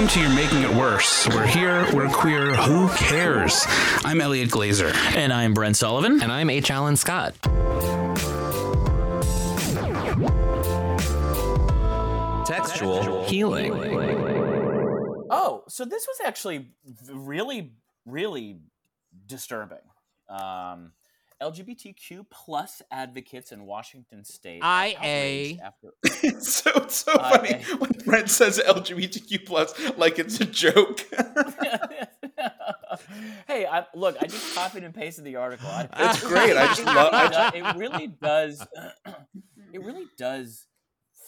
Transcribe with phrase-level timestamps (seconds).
[0.00, 1.28] Welcome to You're Making It Worse.
[1.28, 3.66] We're here, we're queer, who cares?
[4.02, 4.94] I'm Elliot Glazer.
[5.14, 6.22] And I'm Brent Sullivan.
[6.22, 6.70] And I'm H.
[6.70, 7.34] Alan Scott.
[12.46, 13.74] Textual healing.
[15.28, 16.70] Oh, so this was actually
[17.12, 17.74] really,
[18.06, 18.56] really
[19.26, 19.84] disturbing.
[20.30, 20.92] Um,
[21.40, 24.62] LGBTQ plus advocates in Washington State.
[24.62, 25.58] IA.
[25.62, 27.18] After- it's so it's so IA.
[27.18, 31.06] funny when Brent says LGBTQ plus like it's a joke.
[33.46, 35.68] hey, I, look, I just copied and pasted the article.
[35.68, 36.56] I, it's great.
[36.56, 37.10] I just love.
[37.12, 38.66] I it really does.
[39.72, 40.66] it really does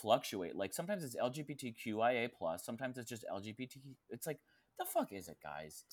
[0.03, 0.57] fluctuate.
[0.57, 3.77] Like sometimes it's LGBTQIA plus, sometimes it's just LGBT.
[4.11, 4.39] It's like
[4.79, 5.85] the fuck is it, guys?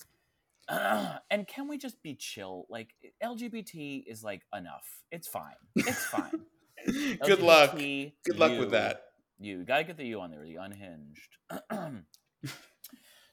[1.30, 2.66] And can we just be chill?
[2.68, 4.86] Like LGBT is like enough.
[5.10, 5.54] It's fine.
[5.76, 6.44] It's fine.
[6.86, 7.76] Good luck.
[7.76, 9.02] Good luck with that.
[9.38, 10.44] You gotta get the U on there.
[10.44, 11.38] The unhinged.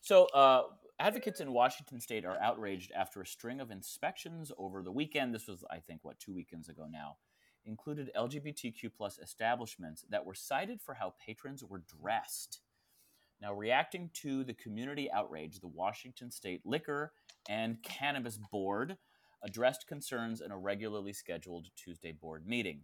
[0.01, 0.63] so, uh,
[0.99, 5.33] advocates in Washington State are outraged after a string of inspections over the weekend.
[5.33, 7.17] This was, I think, what two weekends ago now.
[7.65, 12.61] Included LGBTQ plus establishments that were cited for how patrons were dressed.
[13.41, 17.13] Now, reacting to the community outrage, the Washington State Liquor
[17.47, 18.97] and Cannabis Board
[19.43, 22.81] addressed concerns in a regularly scheduled Tuesday board meeting.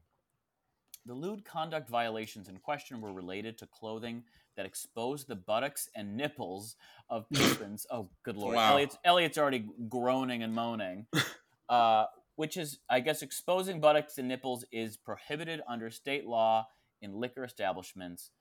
[1.06, 4.24] The lewd conduct violations in question were related to clothing
[4.56, 6.76] that exposed the buttocks and nipples
[7.10, 7.86] of patrons.
[7.92, 8.56] oh, good lord!
[8.56, 8.74] Wow.
[8.74, 11.08] Elliot's, Elliot's already groaning and moaning.
[11.70, 16.68] Uh, which is, I guess, exposing buttocks and nipples is prohibited under state law
[17.02, 18.32] in liquor establishments.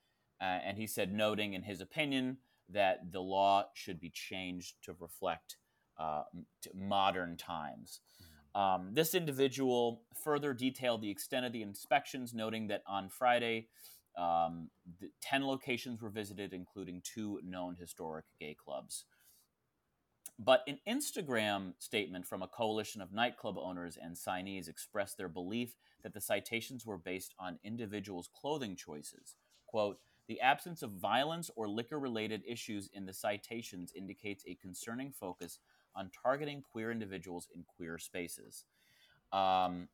[0.42, 2.36] Uh, and he said, noting in his opinion
[2.68, 5.56] that the law should be changed to reflect
[6.00, 6.24] uh,
[6.62, 8.00] to modern times.
[8.20, 8.60] Mm-hmm.
[8.60, 13.68] Um, this individual further detailed the extent of the inspections, noting that on Friday,
[14.18, 14.68] um,
[15.22, 19.04] 10 locations were visited, including two known historic gay clubs.
[20.38, 25.76] But an Instagram statement from a coalition of nightclub owners and signees expressed their belief
[26.02, 29.36] that the citations were based on individuals' clothing choices.
[29.66, 29.98] Quote,
[30.32, 35.58] the absence of violence or liquor related issues in the citations indicates a concerning focus
[35.94, 38.64] on targeting queer individuals in queer spaces.
[39.30, 39.88] Um,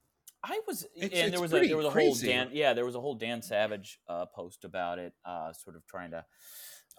[0.44, 2.94] I was, it's, and there was a there was a whole Dan, yeah, there was
[2.94, 6.24] a whole Dan Savage uh, post about it, uh, sort of trying to,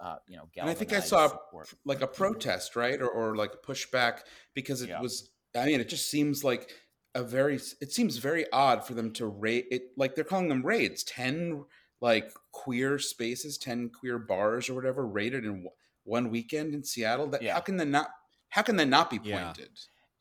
[0.01, 1.73] uh, you know, and I think I saw support.
[1.85, 4.23] like a protest, right, or, or like pushback
[4.53, 4.99] because it yeah.
[4.99, 5.29] was.
[5.55, 6.69] I mean, it just seems like
[7.15, 7.55] a very.
[7.79, 9.83] It seems very odd for them to raid it.
[9.95, 11.05] Like they're calling them raids.
[11.05, 11.63] Ten
[12.01, 15.67] like queer spaces, ten queer bars or whatever raided in
[16.03, 17.27] one weekend in Seattle.
[17.27, 17.53] That yeah.
[17.53, 18.09] how can they not?
[18.49, 19.69] How can they not be pointed?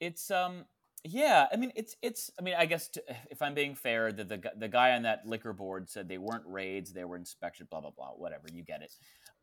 [0.01, 0.07] Yeah.
[0.09, 0.65] It's um
[1.05, 4.25] yeah, I mean it's it's I mean I guess to, if I'm being fair, the,
[4.25, 7.81] the the guy on that liquor board said they weren't raids, they were inspections, blah
[7.81, 8.45] blah blah, whatever.
[8.53, 8.93] You get it.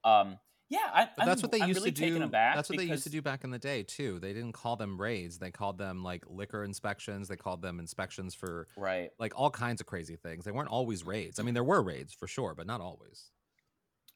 [0.04, 0.38] Um,
[0.70, 2.30] yeah, I, but that's I'm, what they I'm used really to do.
[2.30, 4.20] That's what they used to do back in the day too.
[4.20, 7.28] They didn't call them raids; they called them like liquor inspections.
[7.28, 10.44] They called them inspections for right, like all kinds of crazy things.
[10.44, 11.40] They weren't always raids.
[11.40, 13.30] I mean, there were raids for sure, but not always.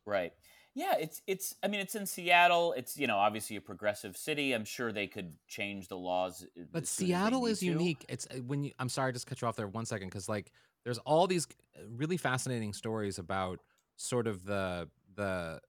[0.06, 0.34] Right.
[0.74, 1.56] Yeah, it's it's.
[1.62, 2.74] I mean, it's in Seattle.
[2.74, 4.54] It's you know obviously a progressive city.
[4.54, 6.46] I'm sure they could change the laws.
[6.72, 7.66] But Seattle is to.
[7.66, 8.06] unique.
[8.10, 8.72] It's uh, when you.
[8.80, 10.52] I'm sorry, I just cut you off there one second because like
[10.84, 13.60] there's all these uh, really fascinating stories about
[13.98, 15.60] sort of the the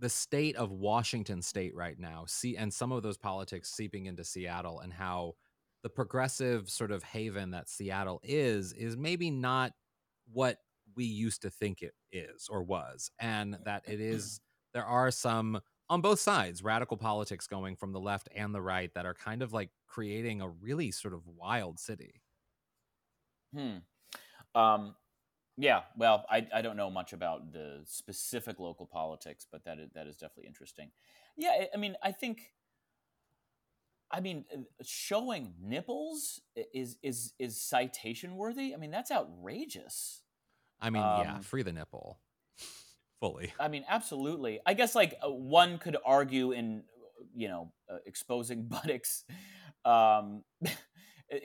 [0.00, 2.24] the state of Washington State right now.
[2.26, 5.34] See, and some of those politics seeping into Seattle and how
[5.82, 9.72] the progressive sort of haven that Seattle is is maybe not
[10.32, 10.58] what
[10.96, 14.40] we used to think it is or was, and that it is
[14.74, 15.60] there are some
[15.90, 19.42] on both sides radical politics going from the left and the right that are kind
[19.42, 22.22] of like creating a really sort of wild city.
[23.54, 23.78] Hmm.
[24.54, 24.94] Um,
[25.60, 29.90] yeah, well, I, I don't know much about the specific local politics, but that is,
[29.94, 30.90] that is definitely interesting.
[31.36, 32.52] Yeah, I mean, I think
[34.10, 36.40] I mean, uh, showing nipples
[36.74, 38.74] is is is citation worthy.
[38.74, 40.22] I mean, that's outrageous.
[40.80, 42.18] I mean, um, yeah, free the nipple
[43.20, 43.52] fully.
[43.60, 44.60] I mean, absolutely.
[44.66, 46.82] I guess like uh, one could argue in
[47.34, 49.24] you know uh, exposing buttocks.
[49.84, 50.42] Um,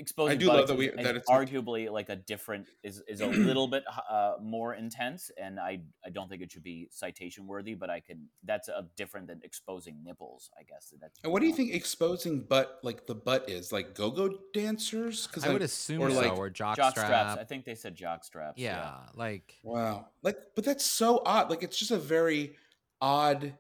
[0.06, 3.28] exposing I do love that we that it's arguably like a different is is a
[3.28, 7.74] little bit uh, more intense, and I I don't think it should be citation worthy,
[7.74, 10.94] but I can that's a different than exposing nipples, I guess.
[11.02, 14.38] That's and what do you think exposing butt like the butt is like go go
[14.54, 15.26] dancers?
[15.26, 17.08] Because I, I, would assume or so, like, or jock, jock strap.
[17.08, 17.42] straps.
[17.42, 18.62] I think they said jock straps.
[18.62, 21.50] Yeah, yeah, like wow, like but that's so odd.
[21.50, 22.56] Like it's just a very
[23.02, 23.56] odd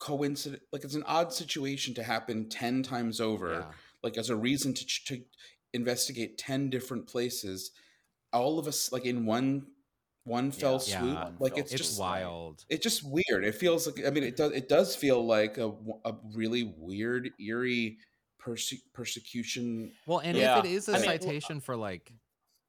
[0.00, 0.64] coincidence.
[0.72, 3.52] Like it's an odd situation to happen ten times over.
[3.52, 3.72] Yeah
[4.02, 5.22] like as a reason to to
[5.72, 7.70] investigate 10 different places
[8.32, 9.66] all of us like in one
[10.24, 11.00] one fell yeah.
[11.00, 11.14] swoop.
[11.14, 11.28] Yeah.
[11.38, 12.64] Like it's, it's just wild.
[12.68, 13.44] It's just weird.
[13.44, 15.72] It feels like I mean it does it does feel like a,
[16.04, 17.98] a really weird eerie
[18.38, 19.92] perse- persecution.
[20.06, 20.58] Well, and yeah.
[20.58, 22.12] if it is a I citation mean, for like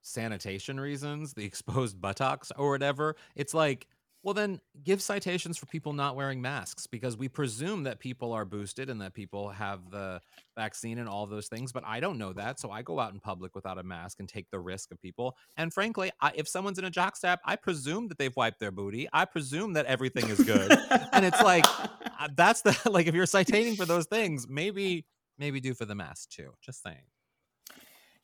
[0.02, 3.88] sanitation reasons, the exposed buttocks or whatever, it's like
[4.24, 8.46] well, then give citations for people not wearing masks because we presume that people are
[8.46, 10.22] boosted and that people have the
[10.56, 11.74] vaccine and all those things.
[11.74, 12.58] But I don't know that.
[12.60, 15.36] So I go out in public without a mask and take the risk of people.
[15.58, 19.10] And frankly, I, if someone's in a jockstrap, I presume that they've wiped their booty.
[19.12, 20.72] I presume that everything is good.
[21.12, 21.66] and it's like,
[22.20, 25.06] uh, that's the, like, if you're citating for those things, maybe,
[25.38, 26.52] maybe do for the mask too.
[26.64, 27.04] Just saying.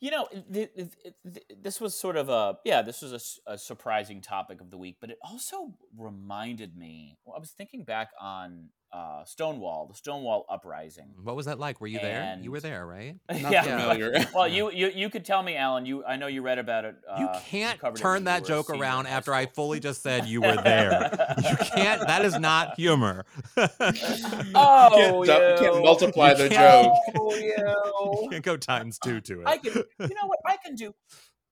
[0.00, 4.22] You know, th- th- th- this was sort of a yeah, this was a, surprising
[4.22, 7.18] topic of the week, but it also reminded me.
[7.24, 11.14] Well, I was thinking back on uh, Stonewall, the Stonewall uprising.
[11.22, 11.80] What was that like?
[11.80, 12.38] Were you there?
[12.40, 13.16] You were there, right?
[13.40, 13.62] Not yeah.
[13.78, 14.26] Familiar.
[14.34, 15.86] well, you, you you could tell me, Alan.
[15.86, 16.96] You I know you read about it.
[17.08, 20.56] Uh, you can't you turn that joke around after I fully just said you were
[20.56, 21.10] there.
[21.38, 22.06] you can't.
[22.06, 23.24] That is not humor.
[23.56, 26.92] oh, you can't, you can't multiply the joke.
[27.16, 29.46] Oh, you can't go times two to it.
[29.46, 29.72] I can.
[29.74, 30.40] You know what?
[30.44, 30.92] I can do.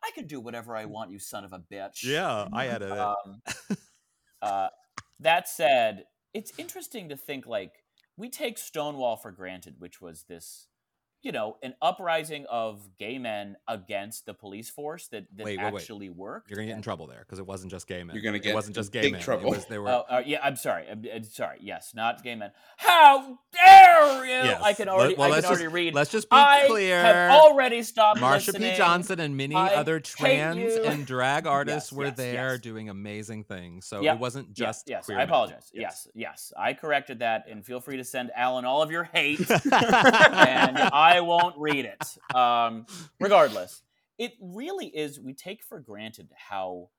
[0.03, 2.05] I can do whatever I want, you son of a bitch.
[2.05, 2.99] Yeah, I edited it.
[2.99, 3.43] Um,
[4.43, 4.69] uh,
[5.21, 6.05] that said,
[6.39, 7.83] it's interesting to think like
[8.17, 10.69] we take Stonewall for granted, which was this
[11.29, 15.75] you know, an uprising of gay men against the police force that, that wait, wait,
[15.75, 16.17] actually wait.
[16.17, 16.49] worked.
[16.49, 18.17] You're gonna get in trouble there because it wasn't just gay men.
[18.17, 19.21] You're gonna get it wasn't just gay big men.
[19.21, 19.51] trouble.
[19.51, 19.91] Was, they were.
[19.91, 20.87] Oh, uh, yeah, I'm sorry.
[20.91, 21.59] I'm, I'm, sorry.
[21.61, 22.51] Yes, not gay men.
[22.79, 24.31] How dare you?
[24.31, 24.63] Yes.
[24.63, 25.17] I can already.
[25.17, 25.95] Well, I can already just, read.
[25.95, 26.99] Let's just be I clear.
[26.99, 28.21] I have already stopped.
[28.21, 28.71] Marsha listening.
[28.71, 28.79] P.
[28.79, 32.61] Johnson and many I other trans and drag artists yes, were yes, there yes.
[32.61, 33.85] doing amazing things.
[33.85, 34.15] So yep.
[34.15, 34.89] it wasn't just.
[34.89, 35.19] Yes, yes.
[35.19, 35.71] I apologize.
[35.75, 36.09] Yes.
[36.15, 40.79] yes, I corrected that, and feel free to send Alan all of your hate, and
[40.79, 42.37] I won't read it.
[42.37, 42.87] Um,
[43.21, 43.83] regardless,
[44.19, 45.21] it really is.
[45.21, 46.91] We take for granted how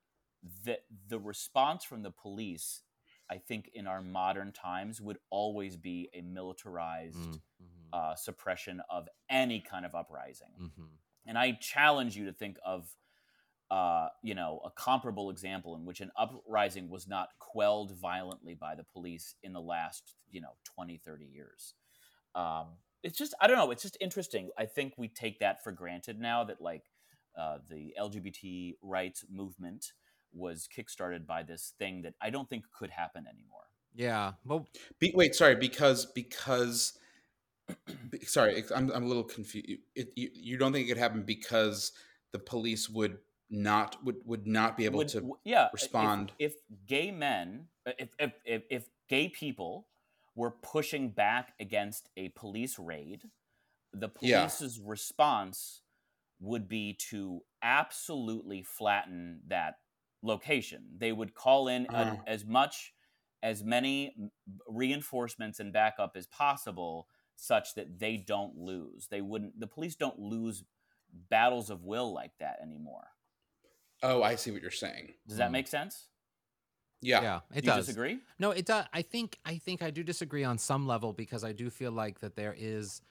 [0.64, 0.78] the
[1.08, 2.82] the response from the police,
[3.30, 7.94] I think, in our modern times, would always be a militarized mm, mm-hmm.
[7.94, 10.48] uh, suppression of any kind of uprising.
[10.60, 10.84] Mm-hmm.
[11.28, 12.90] And I challenge you to think of.
[13.72, 18.74] Uh, you know, a comparable example in which an uprising was not quelled violently by
[18.74, 21.76] the police in the last, you know, 20, 30 years.
[22.34, 22.70] Um,
[23.04, 23.72] it's just I don't know.
[23.72, 24.50] It's just interesting.
[24.58, 26.84] I think we take that for granted now that like
[27.38, 29.94] uh, the LGBT rights movement
[30.34, 33.64] was kickstarted by this thing that I don't think could happen anymore.
[33.96, 34.34] Yeah.
[34.46, 34.68] Well,
[35.00, 36.98] Be, wait, sorry, because because
[38.24, 39.82] sorry, I'm I'm a little confused.
[39.96, 41.92] It, you, you don't think it could happen because
[42.32, 43.18] the police would
[43.50, 47.66] not would would not be able would, to yeah respond if, if gay men
[47.98, 49.88] if, if if if gay people
[50.40, 53.24] were pushing back against a police raid,
[53.94, 54.84] the police's yeah.
[54.90, 55.82] response
[56.40, 59.76] would be to absolutely flatten that
[60.24, 60.86] location.
[60.98, 62.16] They would call in uh.
[62.26, 62.94] a, as much
[63.44, 64.16] as many
[64.66, 69.08] reinforcements and backup as possible such that they don't lose.
[69.12, 70.64] They wouldn't the police don't lose
[71.30, 73.08] battles of will like that anymore.
[74.02, 75.16] Oh, I see what you're saying.
[75.28, 75.54] Does that mm.
[75.54, 76.08] make sense?
[77.02, 77.86] Yeah, yeah, it you does.
[77.86, 78.20] Disagree?
[78.40, 78.86] No, it does.
[78.94, 82.20] I think I think I do disagree on some level because I do feel like
[82.20, 83.02] that there is,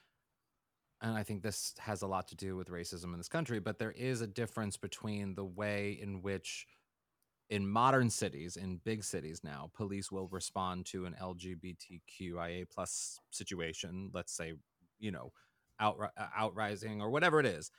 [1.00, 3.78] and I think this has a lot to do with racism in this country, but
[3.78, 6.66] there is a difference between the way in which,
[7.49, 14.11] in modern cities, in big cities now, police will respond to an LGBTQIA plus situation.
[14.12, 14.52] Let's say,
[14.99, 15.33] you know,
[15.80, 17.71] out uh, outrising or whatever it is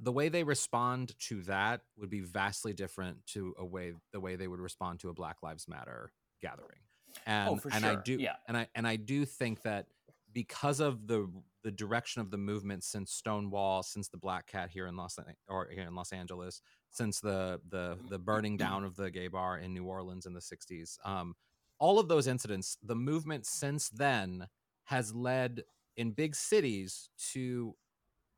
[0.00, 4.36] the way they respond to that would be vastly different to a way the way
[4.36, 6.12] they would respond to a Black Lives Matter
[6.42, 6.80] gathering.
[7.18, 7.92] Oh, and oh, and sure.
[7.92, 8.36] I do yeah.
[8.48, 9.86] and I and I do think that
[10.32, 11.30] because of the
[11.62, 15.68] the direction of the movement since Stonewall, since the Black Cat here in Los or
[15.72, 19.72] here in Los Angeles, since the the the burning down of the gay bar in
[19.72, 21.34] New Orleans in the '60s, um,
[21.78, 24.46] all of those incidents, the movement since then
[24.84, 25.62] has led
[25.96, 27.74] in big cities to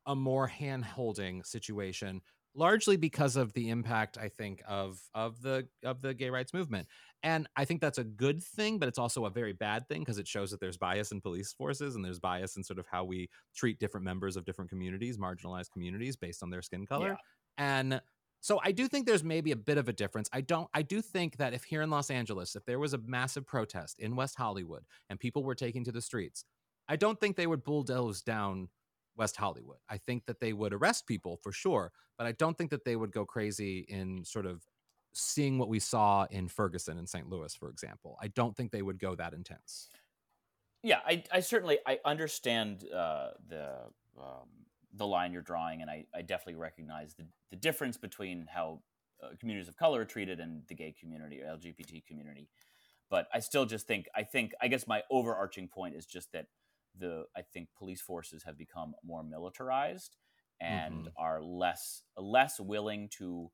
[0.09, 2.21] a more hand holding situation
[2.55, 6.87] largely because of the impact i think of of the of the gay rights movement.
[7.21, 10.17] And i think that's a good thing but it's also a very bad thing because
[10.17, 13.03] it shows that there's bias in police forces and there's bias in sort of how
[13.03, 17.09] we treat different members of different communities marginalized communities based on their skin color.
[17.09, 17.15] Yeah.
[17.57, 18.01] and
[18.41, 20.27] so i do think there's maybe a bit of a difference.
[20.33, 22.99] I don't i do think that if here in los angeles if there was a
[23.05, 26.45] massive protest in west hollywood and people were taking to the streets
[26.87, 28.69] i don't think they would bulldoze down
[29.19, 29.77] West Hollywood.
[29.89, 32.95] I think that they would arrest people for sure, but I don't think that they
[32.95, 34.63] would go crazy in sort of
[35.13, 37.29] seeing what we saw in Ferguson and St.
[37.29, 38.17] Louis, for example.
[38.21, 39.89] I don't think they would go that intense.
[40.81, 43.73] Yeah, I, I certainly I understand uh, the
[44.17, 44.47] um,
[44.95, 48.81] the line you're drawing, and I, I definitely recognize the, the difference between how
[49.21, 52.47] uh, communities of color are treated and the gay community or lgbt community
[53.09, 56.45] but i still just think i think i guess my overarching point is just that
[56.97, 60.17] the i think police forces have become more militarized
[60.61, 61.07] and mm-hmm.
[61.17, 63.49] are less less willing to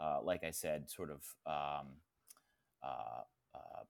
[0.00, 1.88] uh, like i said sort of um,
[2.82, 3.22] uh,
[3.54, 3.82] uh,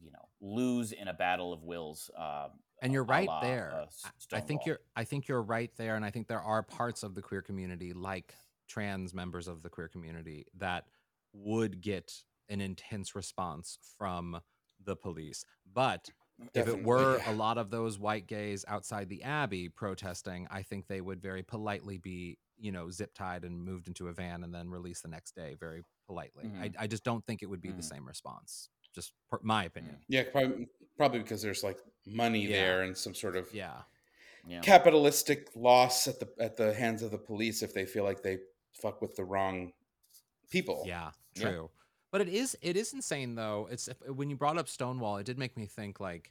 [0.00, 2.50] you know lose in a battle of wills um,
[2.82, 3.72] and you're right la, there.
[3.74, 7.02] uh, i think you're i think you're right there and i think there are parts
[7.02, 8.34] of the queer community like
[8.68, 10.84] trans members of the queer community that
[11.32, 12.12] would get
[12.48, 14.40] an intense response from
[14.84, 15.44] the police.
[15.72, 16.08] But
[16.52, 16.72] Definitely.
[16.72, 20.86] if it were a lot of those white gays outside the abbey protesting i think
[20.86, 24.54] they would very politely be you know zip tied and moved into a van and
[24.54, 26.62] then released the next day very politely mm-hmm.
[26.62, 27.78] I, I, just don't think it would be mm-hmm.
[27.78, 32.50] the same response just per, my opinion yeah probably, probably because there's like money yeah.
[32.50, 33.82] there and some sort of yeah.
[34.46, 38.22] yeah capitalistic loss at the at the hands of the police if they feel like
[38.22, 38.38] they
[38.72, 39.72] fuck with the wrong
[40.50, 41.81] people yeah true yeah.
[42.12, 45.38] But it is it is insane though it's when you brought up stonewall it did
[45.38, 46.30] make me think like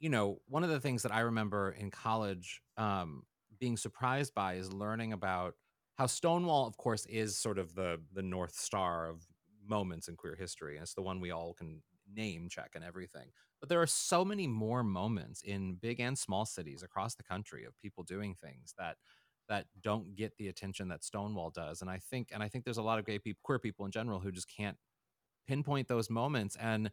[0.00, 3.24] you know one of the things that i remember in college um
[3.58, 5.54] being surprised by is learning about
[5.96, 9.26] how stonewall of course is sort of the the north star of
[9.66, 11.82] moments in queer history and it's the one we all can
[12.14, 13.30] name check and everything.
[13.60, 17.64] But there are so many more moments in big and small cities across the country
[17.64, 18.96] of people doing things that
[19.48, 21.82] that don't get the attention that Stonewall does.
[21.82, 23.92] And I think and I think there's a lot of gay people, queer people in
[23.92, 24.76] general who just can't
[25.46, 26.90] pinpoint those moments and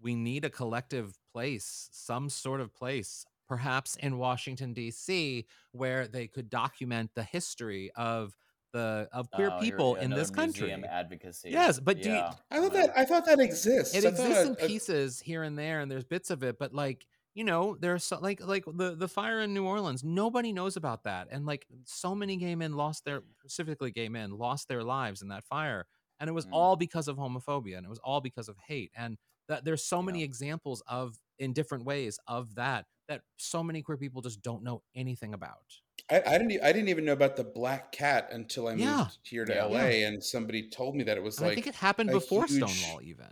[0.00, 6.26] we need a collective place, some sort of place, perhaps in Washington D.C., where they
[6.26, 8.36] could document the history of
[8.72, 10.72] the of queer oh, people in this country.
[10.72, 11.50] Advocacy.
[11.50, 12.02] Yes, but yeah.
[12.02, 13.94] do you, I thought that I thought that exists.
[13.94, 16.74] It I exists in uh, pieces here and there, and there's bits of it, but
[16.74, 20.02] like you know, there's so, like like the the fire in New Orleans.
[20.02, 24.32] Nobody knows about that, and like so many gay men lost their specifically gay men
[24.32, 25.86] lost their lives in that fire,
[26.20, 26.52] and it was mm.
[26.52, 30.02] all because of homophobia, and it was all because of hate, and that there's so
[30.02, 34.62] many examples of in different ways of that that so many queer people just don't
[34.62, 35.80] know anything about.
[36.10, 36.62] I, I, didn't.
[36.62, 38.98] I didn't even know about the black cat until I yeah.
[38.98, 40.08] moved here to yeah, LA, yeah.
[40.08, 41.52] and somebody told me that it was and like.
[41.52, 42.70] I think it happened before huge...
[42.70, 43.26] Stonewall, even.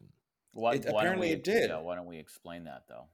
[0.53, 1.71] What, it, apparently, we, it did.
[1.71, 3.07] why don't we explain that though?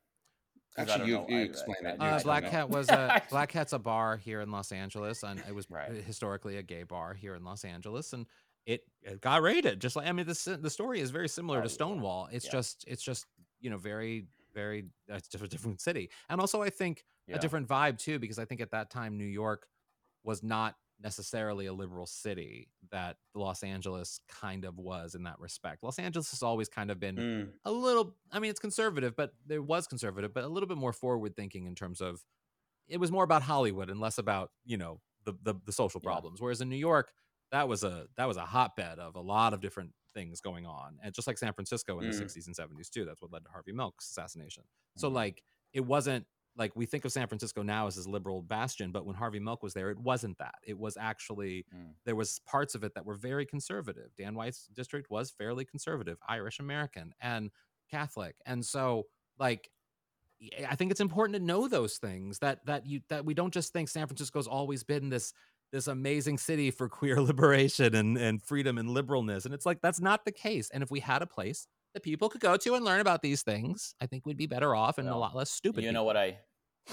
[0.79, 1.97] Actually, you, you explain it.
[1.99, 5.55] Uh, Black Cat was a Black Cat's a bar here in Los Angeles, and it
[5.55, 5.91] was right.
[5.91, 8.27] historically a gay bar here in Los Angeles, and
[8.67, 9.81] it, it got raided.
[9.81, 12.29] Just like I mean, the the story is very similar oh, to Stonewall.
[12.31, 13.27] It's just it's just
[13.61, 17.69] you know very very it's just a different city, and also I think a different
[17.69, 19.67] vibe too, because I think at that time New York
[20.23, 25.83] was not necessarily a liberal city that Los Angeles kind of was in that respect.
[25.83, 27.49] Los Angeles has always kind of been mm.
[27.65, 30.93] a little I mean it's conservative, but it was conservative, but a little bit more
[30.93, 32.25] forward thinking in terms of
[32.89, 36.39] it was more about Hollywood and less about, you know, the the, the social problems.
[36.41, 36.45] Yeah.
[36.45, 37.13] Whereas in New York,
[37.53, 40.99] that was a that was a hotbed of a lot of different things going on.
[41.03, 42.19] And just like San Francisco in mm.
[42.19, 44.62] the 60s and 70s too, that's what led to Harvey Milk's assassination.
[44.62, 45.00] Mm.
[45.00, 45.17] So mm-hmm.
[45.17, 46.26] like it wasn't
[46.57, 49.62] like we think of San Francisco now as this liberal bastion, but when Harvey Milk
[49.62, 50.55] was there, it wasn't that.
[50.67, 51.91] It was actually mm.
[52.05, 54.11] there was parts of it that were very conservative.
[54.17, 57.50] Dan White's district was fairly conservative, Irish American and
[57.91, 59.05] Catholic, and so
[59.38, 59.71] like
[60.69, 63.73] I think it's important to know those things that that you that we don't just
[63.73, 65.33] think San Francisco's always been this
[65.73, 70.01] this amazing city for queer liberation and and freedom and liberalness, and it's like that's
[70.01, 70.71] not the case.
[70.71, 73.43] And if we had a place that people could go to and learn about these
[73.43, 75.83] things, I think we'd be better off and well, a lot less stupid.
[75.83, 75.95] You people.
[75.95, 76.39] know what I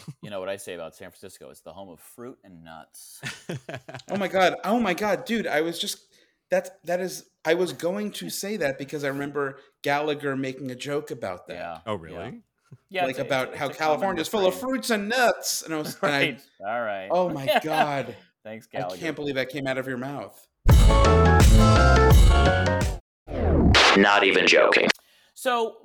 [0.21, 1.49] you know what I say about San Francisco?
[1.49, 3.21] It's the home of fruit and nuts.
[4.09, 4.55] oh my god!
[4.63, 5.47] Oh my god, dude!
[5.47, 5.99] I was just
[6.51, 10.75] that that is I was going to say that because I remember Gallagher making a
[10.75, 11.53] joke about that.
[11.55, 11.77] Yeah.
[11.85, 12.41] Oh really?
[12.89, 13.01] Yeah.
[13.01, 15.97] yeah like about it's, how California is full of fruits and nuts, and I was
[16.01, 16.41] right.
[16.59, 17.07] And I, All right.
[17.11, 18.15] Oh my god!
[18.43, 18.95] Thanks, Gallagher.
[18.95, 20.47] I can't believe that came out of your mouth.
[23.97, 24.87] Not even joking.
[25.33, 25.77] So,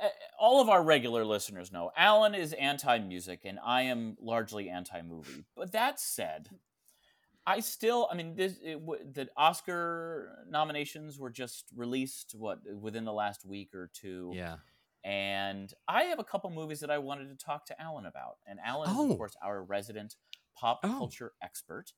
[0.00, 0.08] eh, eh,
[0.38, 5.02] all of our regular listeners know Alan is anti music and I am largely anti
[5.02, 5.44] movie.
[5.56, 6.50] But that said,
[7.46, 13.12] I still, I mean, this, it, the Oscar nominations were just released, what, within the
[13.12, 14.32] last week or two.
[14.34, 14.56] Yeah.
[15.04, 18.38] And I have a couple movies that I wanted to talk to Alan about.
[18.46, 19.04] And Alan oh.
[19.04, 19.16] is, of oh.
[19.16, 20.16] course, our resident
[20.56, 20.88] pop oh.
[20.88, 21.92] culture expert.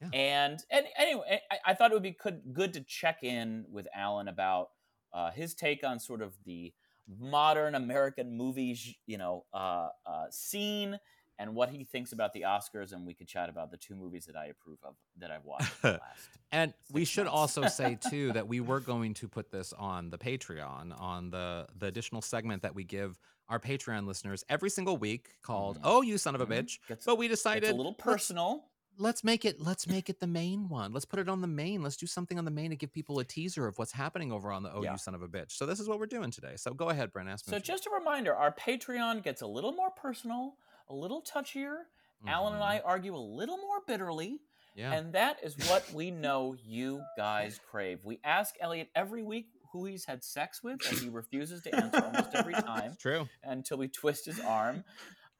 [0.00, 0.08] Yeah.
[0.12, 3.86] And, and anyway, I, I, thought it would be good, good to check in with
[3.94, 4.70] Alan about
[5.12, 6.72] uh, his take on sort of the
[7.20, 10.98] modern American movies, you know, uh, uh, scene
[11.38, 14.26] and what he thinks about the Oscars, and we could chat about the two movies
[14.26, 15.72] that I approve of that I've watched.
[16.52, 20.18] and we should also say too that we were going to put this on the
[20.18, 23.18] Patreon, on the the additional segment that we give
[23.52, 25.86] our Patreon listeners every single week called mm-hmm.
[25.86, 26.54] "Oh, you son of a mm-hmm.
[26.54, 28.64] bitch." Gets, but we decided a little personal.
[28.98, 30.92] let's make it let's make it the main one.
[30.92, 31.82] Let's put it on the main.
[31.82, 34.50] Let's do something on the main to give people a teaser of what's happening over
[34.50, 34.92] on the Oh yeah.
[34.92, 35.52] You Son of a Bitch.
[35.52, 36.54] So this is what we're doing today.
[36.56, 37.28] So go ahead, Brent.
[37.28, 37.52] Ask me.
[37.52, 40.56] So just a reminder, our Patreon gets a little more personal,
[40.88, 41.74] a little touchier.
[42.22, 42.28] Mm-hmm.
[42.28, 42.88] Alan and I mm-hmm.
[42.88, 44.40] argue a little more bitterly.
[44.74, 44.94] Yeah.
[44.94, 48.00] And that is what we know you guys crave.
[48.04, 52.04] We ask Elliot every week who he's had sex with, and he refuses to answer
[52.04, 52.96] almost every time.
[53.00, 53.28] True.
[53.42, 54.84] Until we twist his arm.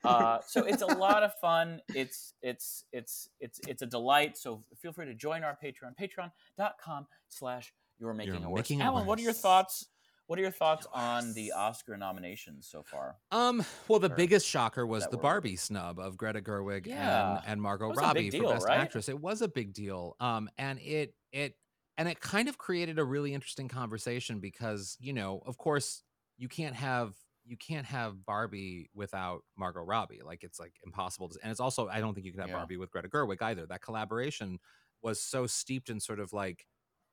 [0.05, 1.81] Uh, so it's a lot of fun.
[1.95, 4.37] It's it's it's it's it's a delight.
[4.37, 8.69] So feel free to join our Patreon, patreon.com slash you're making you're a worse.
[8.73, 9.87] Alan, what are your thoughts?
[10.27, 13.17] What are your thoughts on the Oscar nominations so far?
[13.31, 17.37] Um, well, the or, biggest shocker was the Barbie snub of Greta Gerwig yeah.
[17.37, 18.81] and, and Margot Robbie deal, for Best right?
[18.81, 19.09] Actress.
[19.09, 20.17] It was a big deal.
[20.21, 21.55] Um, and it it
[22.03, 26.03] and it kind of created a really interesting conversation because you know, of course,
[26.37, 30.19] you can't have you can't have Barbie without Margot Robbie.
[30.25, 32.57] Like it's like impossible to, and it's also I don't think you can have yeah.
[32.57, 33.67] Barbie with Greta Gerwig either.
[33.67, 34.59] That collaboration
[35.01, 36.67] was so steeped in sort of like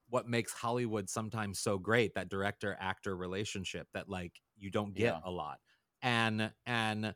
[0.10, 5.14] what makes Hollywood sometimes so great, that director actor relationship that like you don't get
[5.14, 5.20] yeah.
[5.24, 5.60] a lot.
[6.02, 7.14] And and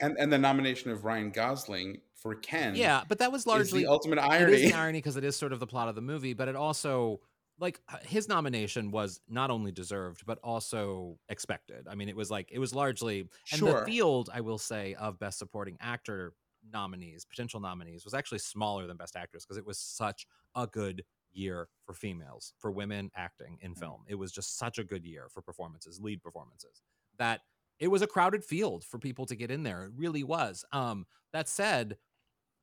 [0.00, 2.74] and and the nomination of Ryan Gosling for Ken.
[2.74, 4.54] Yeah, but that was largely the ultimate irony.
[4.54, 6.56] It is irony because it is sort of the plot of the movie, but it
[6.56, 7.20] also
[7.60, 11.86] like his nomination was not only deserved but also expected.
[11.88, 13.20] I mean, it was like it was largely
[13.52, 13.80] and sure.
[13.80, 16.34] the field, I will say, of best supporting actor
[16.72, 21.04] nominees, potential nominees, was actually smaller than best actress because it was such a good
[21.32, 23.78] year for females, for women acting in mm.
[23.78, 24.02] film.
[24.06, 26.82] It was just such a good year for performances, lead performances,
[27.18, 27.40] that
[27.78, 29.84] it was a crowded field for people to get in there.
[29.84, 30.64] It really was.
[30.72, 31.96] Um, that said,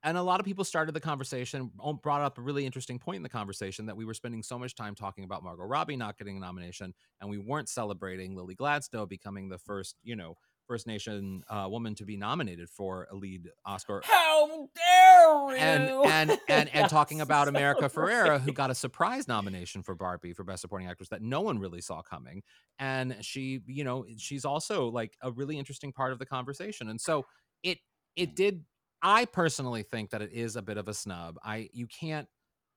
[0.04, 1.72] and a lot of people started the conversation
[2.04, 4.76] brought up a really interesting point in the conversation that we were spending so much
[4.76, 9.08] time talking about margot robbie not getting a nomination and we weren't celebrating lily gladstone
[9.08, 10.36] becoming the first you know
[10.68, 14.02] first nation uh, woman to be nominated for a lead oscar.
[14.06, 15.56] How dare you!
[15.58, 15.90] and
[16.30, 20.44] and and, and talking about america ferrera who got a surprise nomination for barbie for
[20.44, 22.44] best supporting actress that no one really saw coming.
[22.80, 26.90] And she you know she's also like a really interesting part of the conversation.
[26.90, 27.26] And so
[27.64, 27.80] it
[28.16, 28.64] it did
[29.02, 31.38] I personally think that it is a bit of a snub.
[31.44, 32.28] I you can't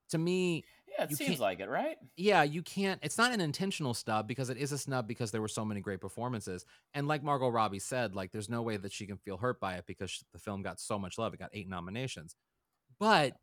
[0.09, 0.63] to me
[0.99, 1.97] yeah, it seems like it, right?
[2.17, 2.99] Yeah, you can't.
[3.03, 5.81] It's not an intentional snub because it is a snub because there were so many
[5.81, 6.65] great performances.
[6.93, 9.75] And like Margot Robbie said, like there's no way that she can feel hurt by
[9.75, 11.33] it because the film got so much love.
[11.33, 12.35] It got eight nominations.
[12.99, 13.33] But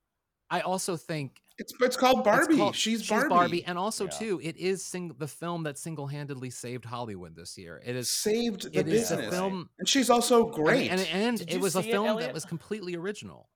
[0.51, 2.55] I also think it's it's called Barbie.
[2.55, 3.29] It's called, she's, she's Barbie.
[3.29, 3.65] Barbie.
[3.65, 4.11] and also yeah.
[4.11, 7.83] too, it is sing, the film that single handedly saved Hollywood this year.
[7.85, 9.35] It is saved the business.
[9.35, 10.91] film, and she's also great.
[10.91, 13.49] And, and, and it was a film it, that was completely original.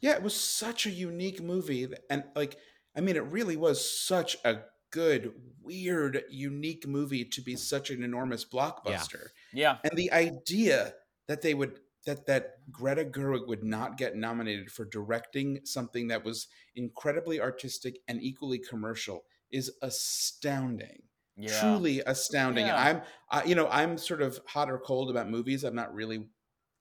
[0.00, 2.56] Yeah, it was such a unique movie, and like,
[2.96, 4.58] I mean, it really was such a
[4.90, 9.28] good, weird, unique movie to be such an enormous blockbuster.
[9.52, 9.90] Yeah, yeah.
[9.90, 10.94] and the idea
[11.28, 16.24] that they would that that Greta Gerwig would not get nominated for directing something that
[16.24, 21.02] was incredibly artistic and equally commercial is astounding.
[21.36, 21.60] Yeah.
[21.60, 22.66] Truly astounding.
[22.66, 22.76] Yeah.
[22.76, 25.64] I'm I, you know, I'm sort of hot or cold about movies.
[25.64, 26.26] I'm not really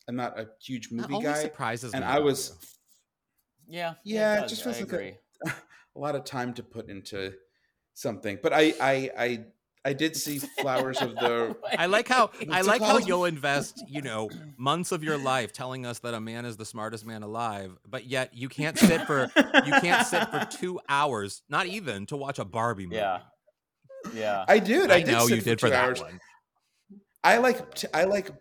[0.08, 1.41] I'm not a huge movie that guy.
[1.41, 2.58] Surprises and I was
[3.67, 3.93] Yeah.
[4.04, 5.54] Yeah, it, it just feels like a,
[5.95, 7.34] a lot of time to put into
[7.93, 8.39] something.
[8.41, 9.45] But I I I
[9.84, 11.56] I did see flowers of the.
[11.77, 15.86] I like how I like how you'll invest, you know, months of your life telling
[15.86, 19.32] us that a man is the smartest man alive, but yet you can't sit for
[19.36, 22.97] you can't sit for two hours, not even to watch a Barbie movie.
[22.97, 23.19] Yeah,
[24.13, 24.45] yeah.
[24.47, 24.91] I did.
[24.91, 26.01] I, I did know you did for, that hours.
[26.01, 26.19] one.
[27.23, 27.60] I like
[27.93, 28.32] I like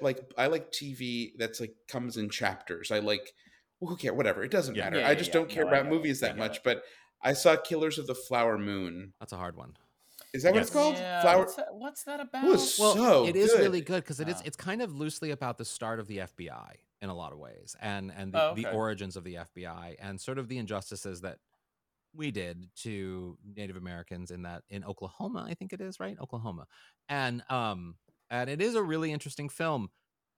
[0.00, 2.90] like I like TV that's like comes in chapters.
[2.90, 3.32] I like
[3.80, 4.14] well, who care?
[4.14, 4.42] Whatever.
[4.42, 4.84] It doesn't yeah.
[4.84, 5.00] matter.
[5.00, 6.62] Yeah, I just don't care no, about movies that much.
[6.62, 6.84] But
[7.22, 9.14] I saw Killers of the Flower Moon.
[9.18, 9.76] That's a hard one.
[10.32, 10.54] Is that yes.
[10.54, 10.94] what it's called?
[10.96, 11.38] Yeah, Flower.
[11.38, 12.44] What's that, what's that about?
[12.44, 14.40] well, so it is really good because it is.
[14.44, 17.74] It's kind of loosely about the start of the FBI in a lot of ways,
[17.80, 18.62] and and the, oh, okay.
[18.62, 21.38] the origins of the FBI, and sort of the injustices that
[22.14, 26.66] we did to Native Americans in that in Oklahoma, I think it is right, Oklahoma,
[27.08, 27.96] and um,
[28.30, 29.90] and it is a really interesting film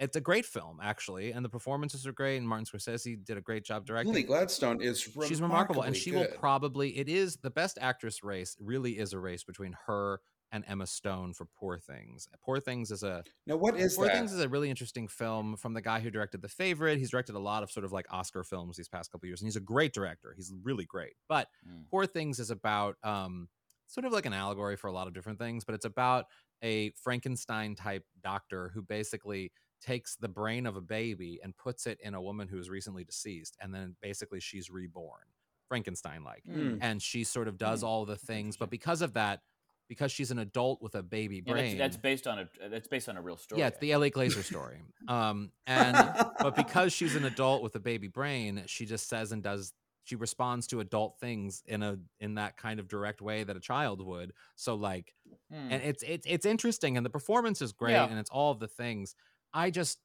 [0.03, 3.41] it's a great film actually and the performances are great and martin scorsese did a
[3.41, 6.19] great job directing lily gladstone is she's remarkable and she good.
[6.19, 10.65] will probably it is the best actress race really is a race between her and
[10.69, 14.15] emma stone for poor things poor things is a now what is poor that?
[14.15, 17.37] things is a really interesting film from the guy who directed the favorite he's directed
[17.37, 19.61] a lot of sort of like oscar films these past couple years and he's a
[19.61, 21.85] great director he's really great but mm.
[21.91, 23.49] poor things is about um
[23.87, 26.27] sort of like an allegory for a lot of different things but it's about
[26.63, 29.51] a frankenstein type doctor who basically
[29.83, 33.05] takes the brain of a baby and puts it in a woman who is recently
[33.05, 35.25] deceased and then basically she's reborn
[35.69, 36.79] frankenstein like mm.
[36.81, 37.87] and she sort of does mm.
[37.87, 39.41] all the things but because of that
[39.89, 41.77] because she's an adult with a baby brain.
[41.77, 43.61] that's, that's, based on a that's based on a real story.
[43.61, 44.79] Yeah, it's the la Glazer story.
[45.07, 45.95] um, and
[46.41, 50.17] but because she's an adult with a baby brain, she just says and does she
[50.17, 54.05] responds to adult things in a in that kind of direct way that a child
[54.05, 54.33] would.
[54.57, 55.15] So like,
[55.53, 55.69] mm.
[55.71, 58.09] and it's it's it's interesting, and the performance is great, yeah.
[58.09, 59.15] and it's all of the things.
[59.55, 59.99] I just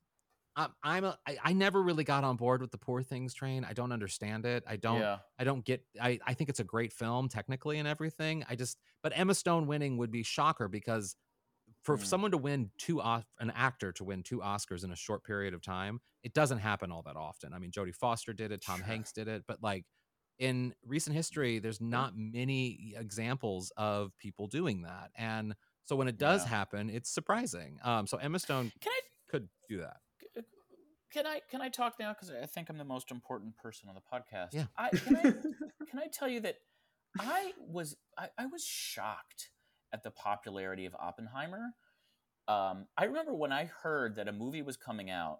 [0.56, 3.64] I'm, I'm a, I, I never really got on board with the poor things train.
[3.64, 4.64] I don't understand it.
[4.68, 5.18] I don't yeah.
[5.38, 8.44] I don't get I, I think it's a great film technically and everything.
[8.50, 11.16] I just but Emma Stone winning would be shocker because
[11.84, 12.06] for mm.
[12.06, 13.24] someone to win two an
[13.56, 17.04] actor to win two Oscars in a short period of time, it doesn't happen all
[17.04, 17.54] that often.
[17.54, 18.86] I mean, Jodie Foster did it, Tom sure.
[18.86, 19.86] Hanks did it, but like
[20.40, 25.12] in recent history, there's not many examples of people doing that.
[25.16, 25.56] And
[25.86, 26.50] so when it does yeah.
[26.50, 27.80] happen, it's surprising.
[27.84, 29.98] Um, so Emma Stone Can I, could do that
[31.12, 33.96] can I can I talk now because I think I'm the most important person on
[33.96, 34.50] the podcast.
[34.54, 34.66] Yeah.
[34.78, 35.22] I, can, I,
[35.90, 36.58] can I tell you that
[37.20, 39.50] I was I, I was shocked
[39.94, 41.72] at the popularity of Oppenheimer.
[42.48, 45.40] Um, I remember when I heard that a movie was coming out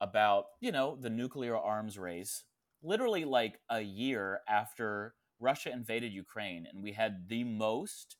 [0.00, 2.44] about you know the nuclear arms race,
[2.82, 8.16] literally like a year after Russia invaded Ukraine, and we had the most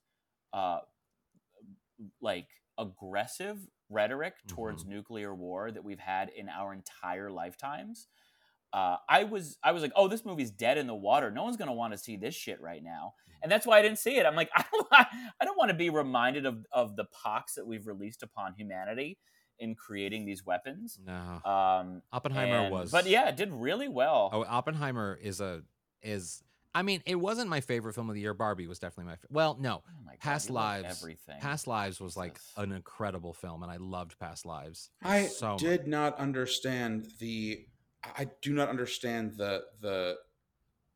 [0.53, 0.81] uh,
[2.20, 2.48] like
[2.79, 3.59] aggressive
[3.92, 4.94] rhetoric towards mm-hmm.
[4.94, 8.09] nuclear war that we've had in our entire lifetimes.
[8.72, 11.31] Uh, I was I was like, oh, this movie's dead in the water.
[11.31, 13.98] No one's gonna want to see this shit right now, and that's why I didn't
[13.98, 14.24] see it.
[14.24, 17.66] I'm like, I don't I don't want to be reminded of of the pox that
[17.66, 19.18] we've released upon humanity
[19.59, 20.98] in creating these weapons.
[21.05, 21.12] No,
[21.44, 24.31] um, Oppenheimer and, was, but yeah, it did really well.
[24.33, 25.62] Oh, Oppenheimer is a
[26.02, 26.42] is
[26.74, 28.35] I mean, it wasn't my favorite film of the year.
[28.35, 29.16] Barbie was definitely my.
[29.16, 31.02] Fa- well, no, oh God, Past Lives.
[31.02, 31.38] Everything.
[31.40, 34.90] Past Lives was like an incredible film, and I loved Past Lives.
[35.02, 35.88] I so did much.
[35.88, 37.66] not understand the.
[38.04, 40.16] I do not understand the the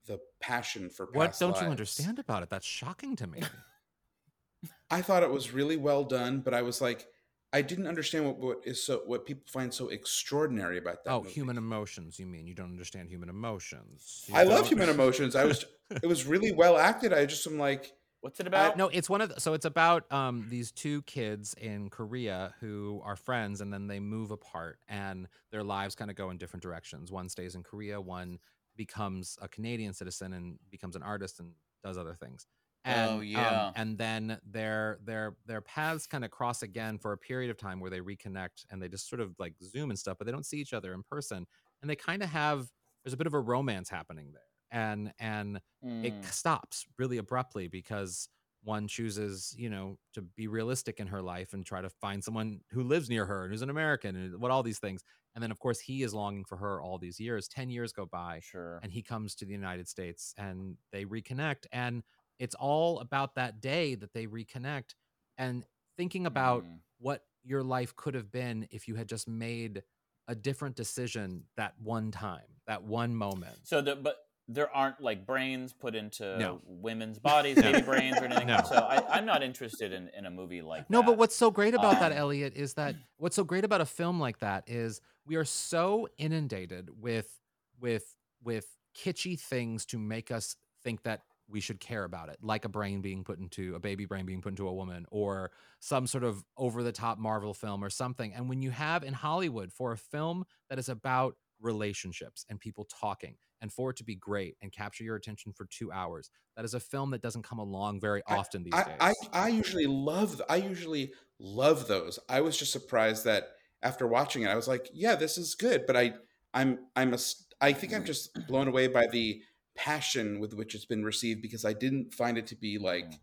[0.07, 1.07] the passion for.
[1.07, 1.63] Past what don't lives.
[1.63, 2.49] you understand about it?
[2.49, 3.43] That's shocking to me.
[4.91, 7.07] I thought it was really well done, but I was like,
[7.53, 11.11] I didn't understand what, what is so what people find so extraordinary about that.
[11.13, 11.31] Oh, movie.
[11.31, 12.19] human emotions.
[12.19, 14.25] You mean you don't understand human emotions?
[14.29, 14.53] You I don't?
[14.53, 15.37] love human emotions.
[15.37, 17.13] I was it was really well acted.
[17.13, 18.75] I just am like, what's it about?
[18.75, 22.53] I, no, it's one of the, so it's about um these two kids in Korea
[22.61, 26.39] who are friends and then they move apart and their lives kind of go in
[26.39, 27.11] different directions.
[27.13, 28.39] One stays in Korea, one
[28.77, 32.47] becomes a Canadian citizen and becomes an artist and does other things.
[32.87, 33.67] And, oh yeah.
[33.67, 37.59] Um, and then their their their paths kind of cross again for a period of
[37.59, 40.33] time where they reconnect and they just sort of like zoom and stuff, but they
[40.33, 41.47] don't see each other in person.
[41.83, 42.69] And they kind of have
[43.05, 46.05] there's a bit of a romance happening there, and and mm.
[46.05, 48.29] it stops really abruptly because
[48.67, 52.61] one chooses you know to be realistic in her life and try to find someone
[52.73, 55.03] who lives near her and who's an american and what all these things
[55.35, 58.07] and then of course he is longing for her all these years 10 years go
[58.07, 62.03] by sure and he comes to the united states and they reconnect and
[62.39, 64.95] it's all about that day that they reconnect
[65.39, 65.65] and
[65.97, 66.79] thinking about mm.
[66.99, 69.83] what your life could have been if you had just made
[70.29, 73.57] a different decision that one time, that one moment.
[73.63, 74.17] So the but
[74.49, 76.61] there aren't like brains put into no.
[76.65, 78.49] women's bodies, baby brains or anything.
[78.49, 78.61] No.
[78.69, 81.07] So I, am not interested in, in a movie like no, that.
[81.07, 83.87] but what's so great about um, that, Elliot, is that what's so great about a
[83.87, 87.41] film like that is we are so inundated with
[87.81, 92.65] with with kitschy things to make us think that we should care about it, like
[92.65, 96.07] a brain being put into a baby brain being put into a woman, or some
[96.07, 98.33] sort of over the top Marvel film or something.
[98.35, 102.87] And when you have in Hollywood for a film that is about relationships and people
[103.01, 106.65] talking, and for it to be great and capture your attention for two hours, that
[106.65, 108.97] is a film that doesn't come along very often these I, days.
[109.01, 112.19] I, I usually love I usually love those.
[112.29, 113.49] I was just surprised that
[113.83, 116.15] after watching it, I was like, yeah, this is good, but I
[116.53, 117.19] I'm I'm a
[117.61, 118.07] I think I'm mm.
[118.07, 119.41] just blown away by the
[119.77, 123.19] passion with which it's been received because I didn't find it to be like mm.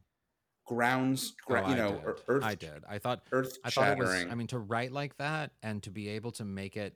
[0.65, 2.43] grounds, gra- oh, you know, earth.
[2.43, 2.83] I did.
[2.87, 3.97] I thought earth I shattering.
[3.97, 6.77] Thought it was, I mean, to write like that and to be able to make
[6.77, 6.95] it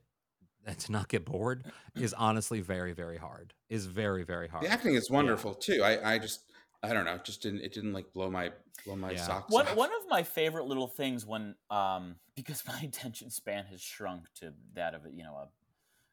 [0.65, 1.65] and to not get bored
[1.95, 3.53] is honestly very, very hard.
[3.69, 4.63] Is very, very hard.
[4.63, 5.75] The acting is wonderful yeah.
[5.75, 5.83] too.
[5.83, 6.41] I, I just,
[6.83, 7.61] I don't know, just didn't.
[7.61, 8.51] It didn't like blow my
[8.85, 9.25] blow my yeah.
[9.25, 9.75] socks one, off.
[9.75, 14.53] One of my favorite little things when, um, because my attention span has shrunk to
[14.75, 15.47] that of you know a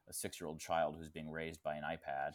[0.08, 2.34] a six year old child who's being raised by an iPad.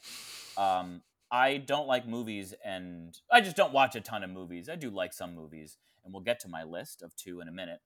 [0.61, 1.01] Um,
[1.31, 4.69] I don't like movies and I just don't watch a ton of movies.
[4.69, 7.51] I do like some movies, and we'll get to my list of two in a
[7.51, 7.79] minute.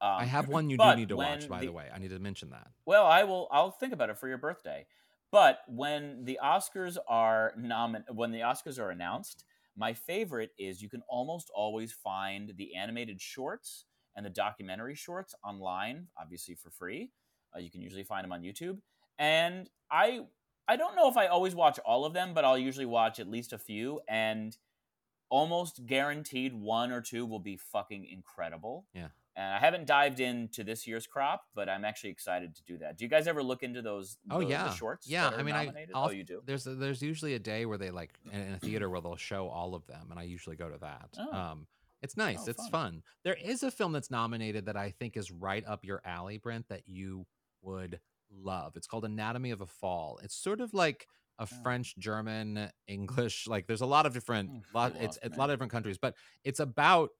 [0.00, 1.86] Um, I have one you do need to watch, by the, the, way.
[1.92, 2.68] I need to mention that.
[2.86, 3.48] Well, I will.
[3.50, 4.86] I'll think about it for your birthday.
[5.30, 9.44] But when the Oscars are nomin- when the Oscars are announced,
[9.76, 13.84] my favorite is you can almost always find the animated shorts
[14.16, 17.10] and the documentary shorts online, obviously for free.
[17.54, 18.78] Uh, you can usually find them on YouTube.
[19.18, 20.20] And I
[20.68, 23.28] I don't know if I always watch all of them, but I'll usually watch at
[23.28, 24.00] least a few.
[24.08, 24.56] And
[25.30, 28.86] almost guaranteed one or two will be fucking incredible.
[28.94, 29.08] Yeah.
[29.36, 32.98] And I haven't dived into this year's crop, but I'm actually excited to do that.
[32.98, 34.18] Do you guys ever look into those?
[34.30, 35.08] Oh the, yeah, shorts.
[35.08, 35.94] Yeah, I mean, nominated?
[35.94, 36.06] I.
[36.06, 36.42] oh, you do.
[36.44, 39.14] There's a, there's usually a day where they like in, in a theater where they'll
[39.14, 41.10] show all of them, and I usually go to that.
[41.18, 41.32] Oh.
[41.32, 41.66] Um,
[42.02, 42.40] it's nice.
[42.46, 42.70] Oh, it's fun.
[42.70, 43.02] fun.
[43.22, 46.68] There is a film that's nominated that I think is right up your alley, Brent,
[46.68, 47.24] that you
[47.62, 48.00] would
[48.30, 48.76] love.
[48.76, 50.18] It's called Anatomy of a Fall.
[50.22, 51.06] It's sort of like
[51.38, 51.46] a Oh.
[51.62, 53.46] French, German, English.
[53.46, 54.92] Like there's a lot of different, Mm, lot.
[54.96, 56.14] It's lost it's a lot of different countries, but
[56.44, 57.10] it's about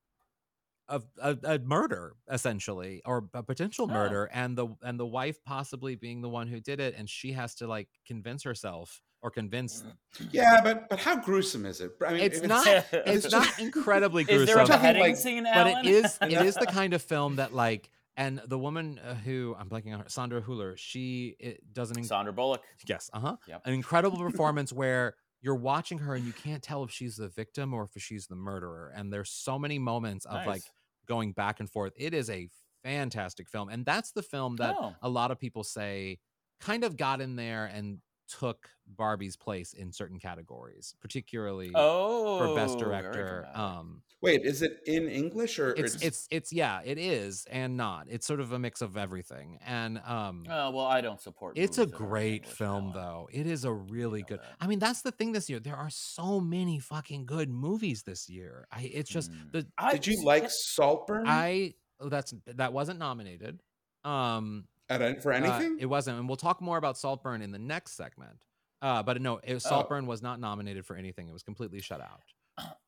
[0.89, 3.93] a, a, a murder essentially, or a potential Oh.
[3.93, 7.33] murder, and the and the wife possibly being the one who did it, and she
[7.33, 9.85] has to like convince herself or convince.
[10.31, 11.93] Yeah, but but how gruesome is it?
[12.07, 12.67] I mean, It's if not.
[12.93, 15.87] It's just- not incredibly Is there a gruesome, beheading like- scene, but Alan?
[15.87, 19.57] it is it is the kind of film that like and the woman uh, who
[19.59, 22.63] I'm blanking on her, Sandra Hüller, she it does an inc- Sandra Bullock.
[22.87, 23.63] yes, uh huh, Yep.
[23.65, 27.73] an incredible performance where you're watching her and you can't tell if she's the victim
[27.73, 30.63] or if she's the murderer, and there's so many moments of like
[31.07, 31.93] going back and forth.
[31.97, 32.49] It is a
[32.85, 34.95] fantastic film, and that's the film that Oh.
[35.01, 36.19] a lot of people say
[36.61, 37.99] kind of got in there and
[38.29, 43.47] took Barbie's place in certain categories, particularly Oh, for best director.
[43.55, 48.07] Um, Wait, is it in English or it's it's it's yeah, it is and not.
[48.09, 49.59] It's sort of a mix of everything.
[49.65, 51.57] And um Oh well, I don't support.
[51.57, 52.93] it's a movies that are in great film Alan.
[52.95, 53.29] though.
[53.33, 54.39] It is a really know good.
[54.41, 54.57] that.
[54.61, 55.61] I mean, that's the thing this year.
[55.61, 58.67] There are so many fucking good movies this year.
[58.73, 59.53] I it's just Mm.
[59.53, 61.25] the I- Did you like that- Saltburn?
[61.29, 63.63] I oh, that's that wasn't nominated.
[64.05, 65.79] Um At a- for uh, anything?
[65.81, 68.45] it wasn't and we'll talk more about Saltburn in the next segment.
[68.83, 69.59] Uh but no, it, Oh.
[69.59, 71.29] Saltburn was not nominated for anything.
[71.29, 72.23] It was completely shut out.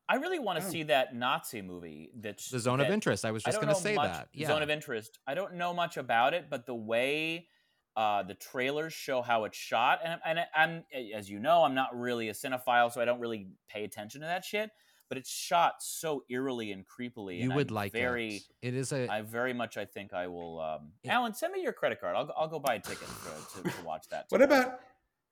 [0.09, 0.69] I really want to Oh.
[0.69, 2.11] see that Nazi movie.
[2.15, 3.23] That's The Zone of Interest.
[3.23, 4.27] I was just going to say much- that.
[4.33, 4.47] Yeah.
[4.47, 5.19] Zone of interest.
[5.25, 7.47] I don't know much about it, but the way
[7.95, 10.83] uh, the trailers show how it's shot, and, and I'm,
[11.13, 14.27] as you know, I'm not really a cinephile, so I don't really pay attention to
[14.27, 14.69] that shit.
[15.11, 17.39] But it's shot so eerily and creepily.
[17.39, 18.43] you and would I'm like very, it.
[18.61, 20.61] It is a I very much, I think I will.
[20.61, 22.15] Um, It- Alan, send me your credit card.
[22.15, 24.27] I'll, go- I'll go buy a ticket for, to, to watch that.
[24.29, 24.79] What about?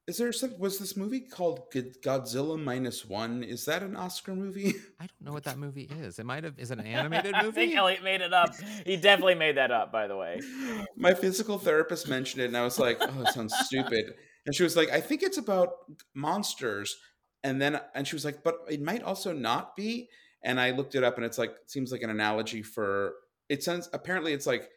[0.05, 0.59] Is there some?
[0.59, 3.41] Was this movie called Godzilla minus one?
[3.41, 4.73] Is that an Oscar movie?
[4.99, 6.19] I don't know what that movie is.
[6.19, 7.47] It might have is it an animated movie?
[7.47, 8.49] I think Elliot made it up.
[8.85, 10.41] He definitely made that up, by the way.
[10.97, 14.13] My physical therapist mentioned it, and I was like, "Oh, it sounds stupid."
[14.45, 15.69] And she was like, "I think it's about
[16.13, 16.97] monsters."
[17.43, 20.09] And then, and she was like, "But it might also not be."
[20.43, 23.13] And I looked it up, and it's like it seems like an analogy for.
[23.49, 24.69] It sounds apparently it's like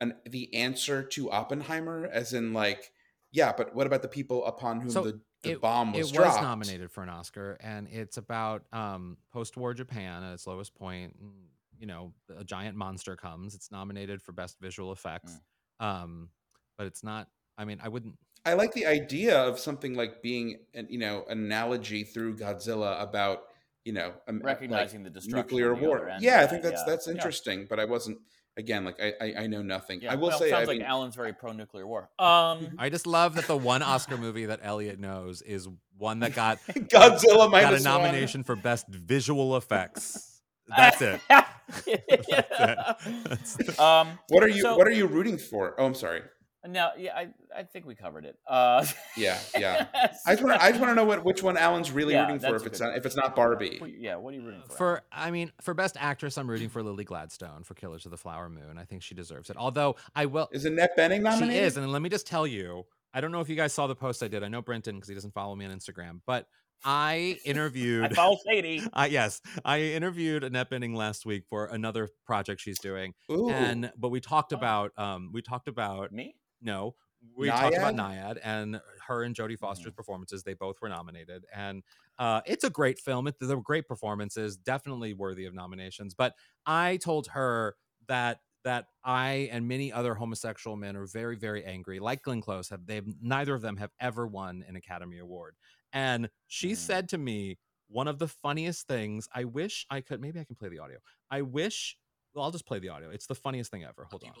[0.00, 2.90] an the answer to Oppenheimer, as in like,
[3.32, 6.12] yeah, but what about the people upon whom So the, the it- bomb was dropped?
[6.12, 6.36] it dropped?
[6.38, 11.14] was nominated for an Oscar, and it's about um, post-war Japan at its lowest point.
[11.78, 13.54] You know, a giant monster comes.
[13.54, 15.32] It's nominated for best visual effects,
[15.80, 16.28] um,
[16.78, 17.28] but it's not.
[17.58, 18.16] I mean, I wouldn't.
[18.46, 23.44] I like the idea of something like being, an, you know, analogy through Godzilla about,
[23.84, 26.10] you know, um, like Recognizing the destruction nuclear the war.
[26.20, 26.90] Yeah, I think that's yeah.
[26.92, 27.12] that's Yeah.
[27.14, 28.18] interesting, but I wasn't.
[28.56, 30.00] Again, like I I, I know nothing.
[30.02, 32.08] Yeah, I will well, say, sounds I like mean, Alan's very pro-nuclear war.
[32.20, 36.34] Um, I just love that the one Oscar movie that Elliot knows is one that
[36.36, 38.02] got Godzilla got a minus one.
[38.02, 40.40] nomination for best visual effects.
[40.76, 41.20] That's it.
[42.58, 45.74] That's um, What are you So- What are you rooting for?
[45.78, 46.22] Oh, I'm sorry.
[46.66, 48.36] No, yeah, I, I think we covered it.
[48.46, 49.86] Uh, Yeah, yeah.
[50.26, 52.22] I just want to I just want to know what which one Alan's really Yeah,
[52.22, 52.56] rooting for.
[52.56, 53.76] If it's not if it's not Barbie.
[53.78, 54.76] What- yeah, what are you rooting for?
[54.76, 58.16] For I mean, for best actress, I'm rooting for Lily Gladstone for Killers of the
[58.16, 58.78] Flower Moon.
[58.78, 59.56] I think she deserves it.
[59.58, 61.64] Although I will, Is Annette Bening she nominated?
[61.64, 63.94] is, and let me just tell you, I don't know if you guys saw the
[63.94, 64.42] post I did.
[64.42, 66.46] I know Brenton because he doesn't follow me on Instagram, but
[66.84, 68.04] I interviewed.
[68.04, 68.82] I follow Sadie.
[68.94, 73.50] I yes, I interviewed Annette Bening last week for another project she's doing, Ooh.
[73.50, 74.56] and but we talked Oh.
[74.56, 76.34] about um we talked about Me?
[76.60, 76.94] No
[77.36, 78.38] we talked about Nyad?
[78.44, 79.96] And her and Jodie Foster's Mhm.
[79.96, 80.42] performances.
[80.42, 81.82] They both were nominated, and
[82.18, 83.26] uh, it's a great film.
[83.28, 86.14] It, they're great performances, definitely worthy of nominations.
[86.14, 86.34] But
[86.66, 87.76] I told her
[88.08, 91.98] that that I and many other homosexual men are very, very angry.
[92.00, 95.56] Like Glenn Close, have they've neither of them have ever won an Academy Award,
[95.92, 96.76] and she Mm.
[96.76, 99.28] said to me one of the funniest things.
[99.34, 100.20] I wish I could.
[100.20, 100.98] Maybe I can play the audio.
[101.30, 101.98] I wish.
[102.34, 103.10] Well, I'll just play the audio.
[103.10, 104.04] It's the funniest thing ever.
[104.10, 104.32] Hold on.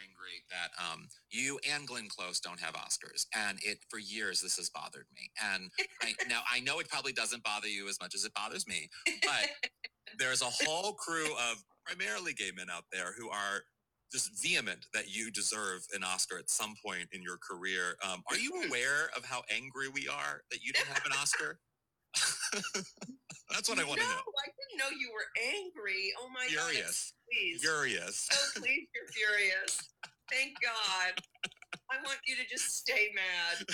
[0.00, 4.56] Angry that um, you and Glenn Close don't have Oscars, and it for years this
[4.56, 5.30] has bothered me.
[5.52, 5.70] And
[6.02, 8.88] I, now I know it probably doesn't bother you as much as it bothers me,
[9.22, 9.70] but
[10.18, 13.62] there's a whole crew of primarily gay men out there who are
[14.12, 17.96] just vehement that you deserve an Oscar at some point in your career.
[18.06, 21.58] Um, are you aware of how angry we are that you don't have an Oscar?
[23.50, 24.18] That's what I want to no, know.
[24.18, 26.12] I didn't know you were angry.
[26.20, 26.70] Oh my god.
[26.70, 27.60] Furious, Please.
[27.60, 28.28] furious.
[28.30, 29.80] so please, you're furious.
[30.30, 31.22] Thank God.
[31.90, 33.66] I want you to just stay mad.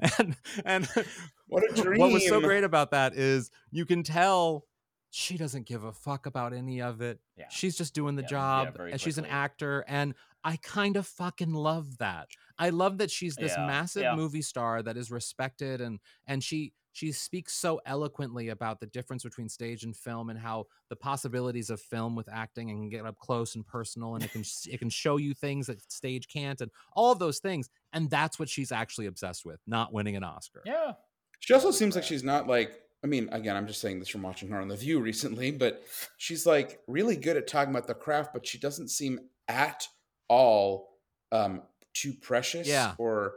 [0.18, 0.88] and and
[1.48, 2.00] what a dream.
[2.00, 4.64] What was so great about that is you can tell
[5.10, 7.18] she doesn't give a fuck about any of it.
[7.36, 7.46] Yeah.
[7.50, 10.96] She's just doing the Yeah, job yeah, very and she's an actor and I kind
[10.96, 12.28] of fucking love that.
[12.60, 14.14] I love that she's this Yeah, massive yeah.
[14.14, 19.22] movie star that is respected and and she she speaks so eloquently about the difference
[19.22, 23.06] between stage and film and how the possibilities of film with acting and can get
[23.06, 26.60] up close and personal and it can it can show you things that stage can't
[26.60, 30.22] and all of those things and that's what she's actually obsessed with, not winning an
[30.24, 30.62] Oscar.
[30.64, 30.92] Yeah.
[31.40, 32.80] She also seems like she's not like.
[33.02, 35.82] I mean, again, I'm just saying this from watching her on The View recently, but
[36.18, 39.18] she's like really good at talking about the craft, but she doesn't seem
[39.48, 39.86] at
[40.28, 40.90] all
[41.32, 41.62] um
[41.94, 42.94] too precious Yeah.
[42.98, 43.34] or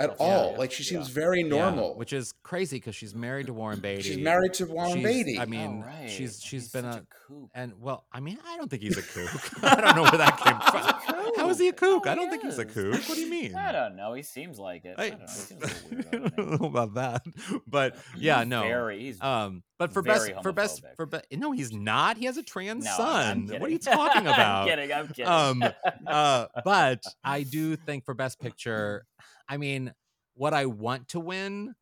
[0.00, 0.52] at Yeah, all.
[0.52, 0.88] yeah, like she yeah.
[0.90, 1.96] seems very Yeah, normal.
[1.96, 4.02] which is crazy because she's married to Warren Beatty.
[4.02, 5.38] she's married to Warren She's- Beatty.
[5.38, 6.10] I mean, oh, right.
[6.10, 7.50] she's And she's he's been such a kook.
[7.54, 9.30] and well, I mean, I don't think he's a kook.
[9.64, 11.32] I don't know where that came from.
[11.36, 12.04] How is he a kook?
[12.06, 12.72] Oh, I don't he think he's a is.
[12.74, 13.08] kook.
[13.08, 13.54] What do you mean?
[13.54, 14.12] I don't know.
[14.14, 14.94] He seems like it.
[14.98, 15.26] I, I, don't know.
[15.26, 17.22] He seems a little weirdo I don't know about that,
[17.66, 18.62] but yeah, no.
[18.62, 19.00] Very.
[19.00, 22.16] He's Um, but for very best for best for best, no, he's not.
[22.16, 23.48] He has a trans no, son.
[23.48, 24.62] What are you talking about?
[24.62, 24.92] I'm kidding.
[24.92, 25.26] I'm kidding.
[25.26, 25.64] Um,
[26.06, 29.04] uh, but I do think for best picture,
[29.48, 29.92] I mean,
[30.34, 31.74] what I want to win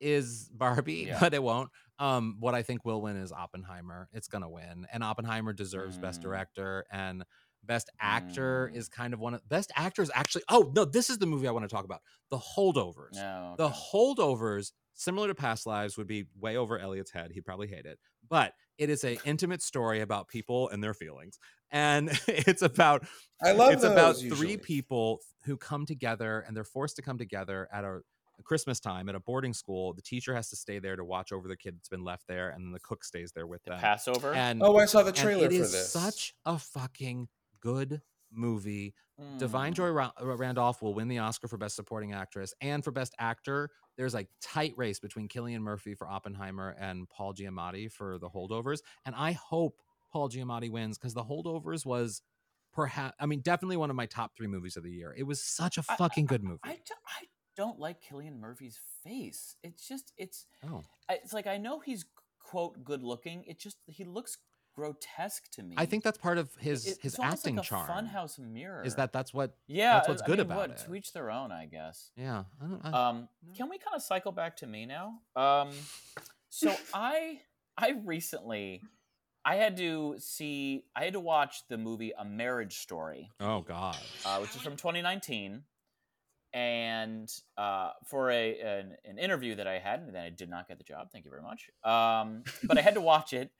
[0.00, 1.18] is Barbie, Yeah.
[1.20, 1.70] but it won't.
[1.98, 4.08] Um, what I think will win is Oppenheimer.
[4.12, 6.22] It's gonna win, and Oppenheimer deserves best Mm.
[6.24, 7.24] director and
[7.64, 8.76] best actor Mm.
[8.76, 10.08] is kind of one of best actors.
[10.14, 12.02] Actually, oh no, this is the movie I want to talk about.
[12.30, 13.14] The Holdovers.
[13.14, 17.32] no, The holdovers, similar to past lives, would be way over Elliot's head.
[17.32, 17.98] He'd probably hate it.
[18.28, 21.38] But it is a intimate story about people and their feelings.
[21.70, 23.06] And it's about
[23.42, 24.56] I love it's about three usually.
[24.56, 28.00] people who come together and they're forced to come together at a
[28.44, 29.92] Christmas time at a boarding school.
[29.94, 32.50] The teacher has to stay there to watch over the kid that's been left there,
[32.50, 33.80] and then the cook stays there with the them.
[33.80, 34.32] Passover.
[34.32, 35.90] And, Oh, I saw the and trailer it for is this.
[35.92, 37.28] such a fucking
[37.60, 38.00] good
[38.30, 38.94] movie.
[39.38, 39.74] Da'Vine Mm.
[39.74, 43.12] Joy Ra- uh, Randolph will win the Oscar for Best Supporting Actress and for Best
[43.18, 43.70] Actor.
[43.96, 48.78] There's like tight race between Cillian Murphy for Oppenheimer and Paul Giamatti for The Holdovers,
[49.04, 49.80] and I hope
[50.12, 52.22] Paul Giamatti wins because The Holdovers was
[52.72, 55.14] perhaps, I mean, definitely one of my top three movies of the year.
[55.16, 56.60] It was such a fucking good movie.
[56.64, 59.56] I, do, I don't like Cillian Murphy's face.
[59.62, 62.04] It's just it's oh, it's like I know he's
[62.40, 63.44] quote good looking.
[63.46, 64.38] It just he looks
[64.78, 65.74] grotesque to me.
[65.76, 67.88] I think that's part of his it's his acting like a charm.
[67.88, 68.84] Funhouse mirror.
[68.84, 69.56] Is that that's what?
[69.66, 69.94] yeah?
[69.94, 70.84] that's what's I good mean, about what, it.
[70.86, 72.12] To each their own, I guess.
[72.16, 75.18] Yeah, I don't, I, Um, can we kind of cycle back to me now?
[75.34, 75.70] Um,
[76.48, 77.40] so I
[77.76, 78.82] I recently
[79.44, 83.96] I had to see I had to watch the movie A Marriage Story, oh God.
[84.26, 85.62] uh, which is from 2019,
[86.52, 90.68] and uh, for a an, an interview that I had, and then I did not
[90.68, 91.10] get the job.
[91.12, 91.70] Thank you very much.
[91.84, 93.50] Um, but I had to watch it,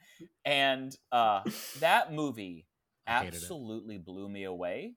[0.45, 1.43] and uh,
[1.81, 2.67] that movie
[3.07, 3.11] it.
[3.11, 4.95] absolutely blew me away.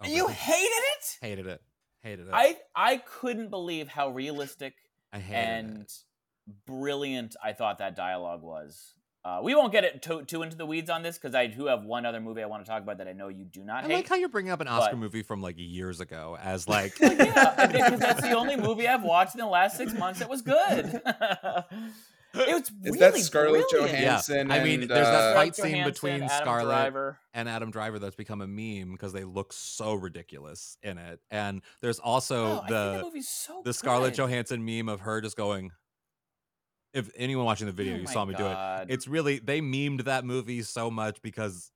[0.00, 0.34] Oh, you really?
[0.34, 1.18] hated it?
[1.20, 1.60] hated it.
[2.02, 2.32] Hated it.
[2.32, 4.74] I I couldn't believe how realistic
[5.12, 5.92] and it.
[6.66, 8.94] brilliant I thought that dialogue was.
[9.24, 11.66] Uh, we won't get it too, too into the weeds on this because I do
[11.66, 13.84] have one other movie I want to talk about that I know you do not
[13.84, 13.94] I hate.
[13.94, 16.94] like how you're bringing up an Oscar but- movie from like years ago as like
[17.00, 20.28] Well, yeah, because that's the only movie I've watched in the last six months that
[20.28, 21.00] was good.
[22.34, 23.92] it was Is that Scarlett brilliant.
[23.92, 24.50] Johansson?
[24.50, 27.18] I mean, and, there's that uh, fight Scarlett scene Johansson, between Adam Scarlett Driver.
[27.34, 31.20] and Adam Driver that's become a meme because they look so ridiculous in it.
[31.30, 34.14] And there's also Oh, I think that the so the Scarlett.
[34.14, 35.70] Johansson meme of her just going.
[36.92, 38.86] If anyone watching the video, Oh you saw me do it.
[38.88, 41.70] It's really they memed that movie so much because,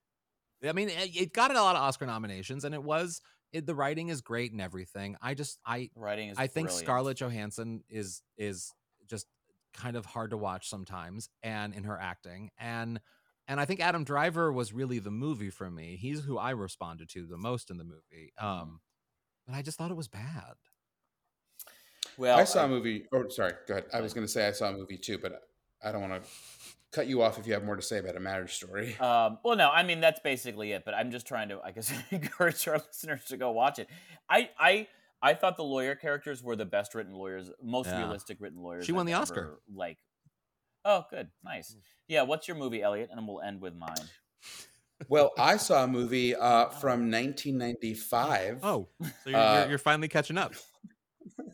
[0.66, 3.20] I mean, it, it got a lot of Oscar nominations and it was
[3.52, 5.16] it, the writing is great and everything.
[5.22, 6.86] I just I writing is I think brilliant.
[6.86, 8.72] Scarlett Johansson is is
[9.06, 9.26] just
[9.72, 13.00] kind of hard to watch sometimes, and in her acting, and
[13.48, 15.96] and I think Adam Driver was really the movie for me.
[15.96, 18.32] He's who I responded to the most in the movie.
[18.40, 18.46] Mm-hmm.
[18.46, 18.80] Um,
[19.46, 20.54] but I just thought it was bad.
[22.18, 23.04] Well, I saw a movie.
[23.12, 23.52] Oh, sorry.
[23.66, 23.86] Go ahead.
[23.92, 25.42] I was going to say I saw a movie too, but
[25.84, 26.28] I don't want to
[26.92, 28.96] cut you off if you have more to say about a marriage story.
[29.00, 30.84] Um, well, no, I mean that's basically it.
[30.84, 33.88] But I'm just trying to, I guess, encourage our listeners to go watch it.
[34.30, 34.86] I, I,
[35.22, 37.98] I thought the lawyer characters were the best written lawyers, most Yeah.
[37.98, 38.84] realistic written lawyers.
[38.86, 39.40] She won I've the Oscar.
[39.40, 39.98] ever, Like,
[40.84, 41.76] oh, good, nice.
[42.08, 43.10] Yeah, what's your movie, Elliot?
[43.12, 43.96] And we'll end with mine.
[45.08, 48.60] well, I saw a movie uh, from 1995.
[48.62, 50.54] Oh, so you're, Uh, you're, you're finally catching up.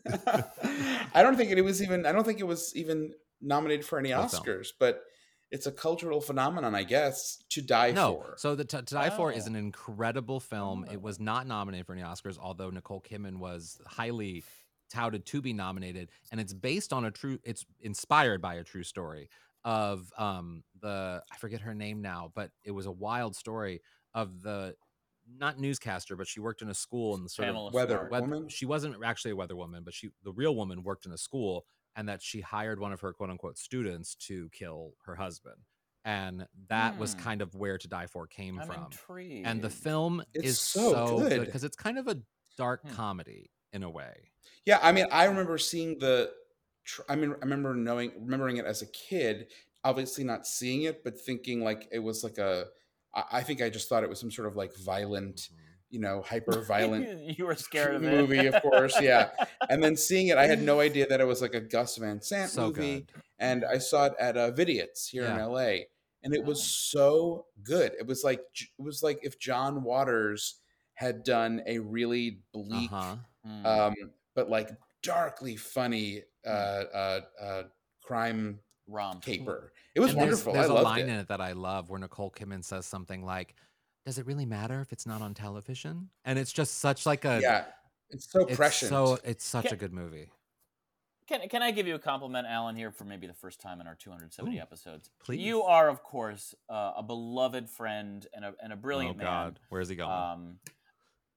[0.07, 2.05] I don't think it was even.
[2.05, 4.43] I don't think it was even nominated for any What film?
[4.43, 5.03] Oscars, but
[5.51, 8.33] it's a cultural phenomenon, I guess, to die No, for.
[8.37, 9.47] so the T- To Die For is Oh.
[9.47, 10.85] an incredible film.
[10.87, 10.91] Oh.
[10.91, 14.43] It was not nominated for any Oscars, although Nicole Kidman was highly
[14.91, 17.39] touted to be nominated, and it's based on a true.
[17.43, 19.29] It's inspired by a true story
[19.65, 23.81] of um the I forget her name now, but it was a wild story
[24.13, 24.75] of the
[25.27, 28.11] not newscaster, but she worked in a school and the sort Pamela of Weather Smart.
[28.11, 28.49] weather, woman.
[28.49, 31.65] she wasn't actually a weather woman, but she the real woman worked in a school
[31.95, 35.57] and that she hired one of her quote unquote students to kill her husband.
[36.05, 37.19] And that was Hmm.
[37.21, 38.83] kind of where To Die For came I'm from.
[38.85, 39.47] intrigued.
[39.47, 41.39] And the film It's is so so good good.
[41.45, 42.21] because it's kind of a
[42.57, 42.89] dark Hmm.
[42.89, 44.31] comedy in a way.
[44.65, 46.33] Yeah, I mean, I remember seeing the.
[47.07, 49.51] I mean, I remember knowing, remembering it as a kid.
[49.85, 52.67] Obviously, not seeing it, but thinking like it was like a.
[53.13, 55.49] I I think I just thought it was some sort of like violent, Mhm.
[55.89, 58.11] you know, hyper violent you were scared of it.
[58.11, 58.99] movie, of course.
[59.01, 59.29] Yeah,
[59.69, 62.21] and then seeing it, I had no idea that it was like a Gus Van
[62.21, 63.01] Sant So movie.
[63.01, 63.21] good.
[63.39, 65.85] And I saw it at uh, Vidiots here in LA,
[66.23, 66.63] and it was Oh.
[66.63, 67.93] so good.
[67.99, 70.61] It was like it was like if John Waters
[70.95, 73.17] had done a really bleak Uh-huh.
[73.45, 73.65] Mm.
[73.65, 73.95] um,
[74.35, 74.69] but like
[75.01, 77.63] darkly funny uh, uh, uh,
[78.01, 79.19] crime Rom.
[79.19, 79.72] caper.
[79.95, 80.53] It was And there's, wonderful.
[80.53, 81.09] there's I a loved line it.
[81.09, 83.55] in it that I love where Nicole Kidman says something like,
[84.05, 87.39] "Does it really matter if it's not on television?" And it's just such like a
[87.41, 87.65] yeah,
[88.09, 88.89] it's so it's prescient.
[88.89, 90.29] so it's such Ca- a good movie.
[91.25, 93.87] Can, can I give you a compliment, Alan, here for maybe the first time in
[93.87, 95.09] our 270 Ooh, episodes?
[95.23, 95.39] please.
[95.39, 99.25] You are, of course, uh, a beloved friend and a, and a brilliant man.
[99.27, 100.11] oh God, where's he going?
[100.11, 100.59] Um,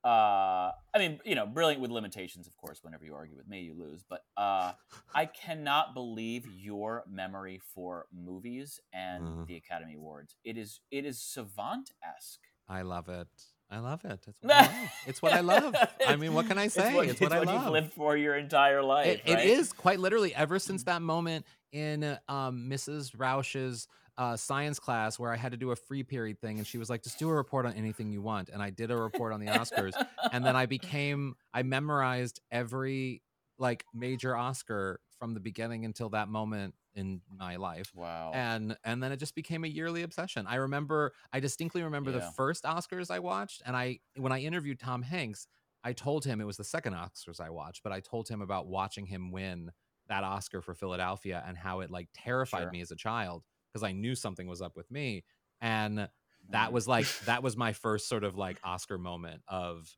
[0.07, 2.79] uh, I mean, you know, brilliant with limitations, of course.
[2.83, 4.05] Whenever you argue with me, you lose.
[4.09, 4.73] But uh,
[5.15, 9.47] I cannot believe your memory for movies and Mhm.
[9.49, 10.37] the Academy Awards.
[10.45, 12.41] It is it is savant esque.
[12.69, 13.29] I love it.
[13.69, 14.25] I love it.
[14.29, 14.75] It's what I love.
[15.07, 15.75] It's what I love.
[16.07, 16.87] I mean, what can I say?
[16.89, 17.73] It's what, It's what I you've love.
[17.73, 19.07] lived for your entire life.
[19.09, 19.45] It, it right?
[19.45, 23.13] is quite literally ever since that moment in uh, um, Mrs.
[23.17, 23.89] Roush's
[24.19, 26.89] uh, science class where I had to do a free period thing, and she was
[26.89, 29.41] like, "Just do a report on anything you want," and I did a report on
[29.41, 29.93] the Oscars,
[30.33, 33.23] and then I became I memorized every
[33.59, 38.33] like major Oscar from the beginning until that moment in my life wow.
[38.35, 42.23] and and then it just became a yearly obsession i remember i distinctly remember the
[42.37, 45.47] first oscars i watched and i when i interviewed tom hanks
[45.85, 48.67] i told him it was the second oscars i watched but i told him about
[48.67, 49.71] watching him win
[50.09, 52.71] that oscar for philadelphia and how it like terrified Sure.
[52.71, 53.43] me as a child
[53.73, 55.25] because i knew something was up with me
[55.61, 56.09] and
[56.51, 59.97] that was like that was my first sort of like oscar moment of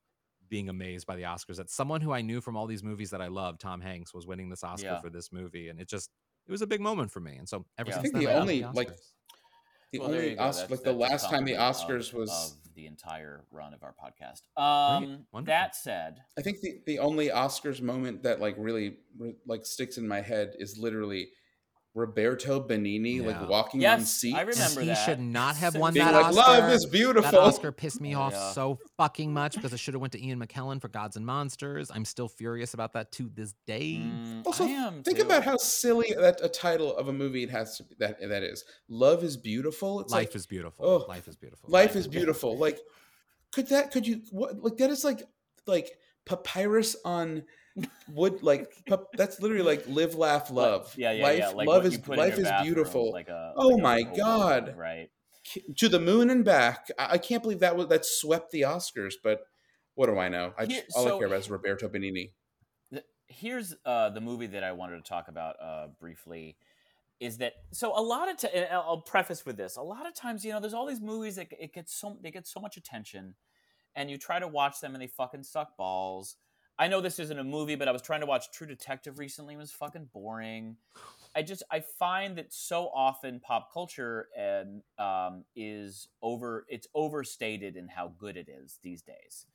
[0.49, 3.21] being amazed by the oscars that someone who i knew from all these movies that
[3.21, 5.01] i love tom hanks was winning this oscar Yeah.
[5.01, 6.11] for this movie and it just
[6.47, 7.97] it was a big moment for me and so ever Yeah.
[7.97, 9.13] since I think then the I love only, like, Oscars.
[9.93, 10.37] The Well, only you.
[10.39, 12.31] Oscar, That's- like the that's a last time the Oscars of- was,
[12.67, 14.43] of the entire run of our podcast.
[14.61, 15.43] Um, Wonderful.
[15.47, 19.99] that said, I think the the only Oscars moment that like really re- like sticks
[19.99, 21.29] in my head is literally
[21.95, 23.27] Roberto Benigni Yeah.
[23.27, 24.37] like walking on Yes, seats.
[24.37, 25.05] I remember he that.
[25.05, 26.37] should not have won being that like, Oscar.
[26.61, 28.53] "Love is beautiful." That Oscar pissed me off Yeah.
[28.53, 31.91] so fucking much because it should have went to Ian McKellen for Gods and Monsters.
[31.93, 34.01] I'm still furious about that to this day.
[34.03, 35.25] mm, Also, I am think too.
[35.25, 38.43] about how silly that a title of a movie it has to be, that that
[38.43, 38.65] is.
[38.89, 40.01] Love is beautiful.
[40.01, 40.85] It's Life like is beautiful.
[40.87, 41.69] oh, Life is beautiful.
[41.71, 42.57] life is beautiful.
[42.57, 42.79] Like,
[43.51, 43.91] could that?
[43.91, 44.23] Could you?
[44.31, 44.63] What?
[44.63, 45.23] Like that is like
[45.67, 47.43] like papyrus on
[48.13, 48.43] wood.
[48.43, 48.73] Like
[49.15, 50.93] that's literally like live, laugh, love.
[50.97, 51.49] yeah, yeah, life, yeah.
[51.51, 53.13] Like love is you put in life is beautiful.
[53.13, 54.75] Like a, Oh like my oval, God.
[54.77, 55.11] Right.
[55.77, 56.89] To the moon and back.
[56.99, 59.15] I, I can't believe that was that swept the Oscars.
[59.23, 59.41] But
[59.95, 60.53] what do I know?
[60.59, 62.31] I Here- just, all I care about is Roberto Benigni.
[63.31, 66.57] Here's uh, the movie that I wanted to talk about uh, briefly.
[67.21, 67.99] Is that so?
[67.99, 69.77] A lot of t- I'll preface with this.
[69.77, 72.31] A lot of times, you know, there's all these movies that it gets so they
[72.31, 73.35] get so much attention,
[73.97, 76.37] and you try to watch them and they fucking suck balls.
[76.79, 79.55] I know this isn't a movie, but I was trying to watch True Detective recently.
[79.55, 80.77] It was fucking boring.
[81.35, 86.65] I just I find that so often pop culture and um, is over.
[86.69, 89.47] It's overstated in how good it is these days.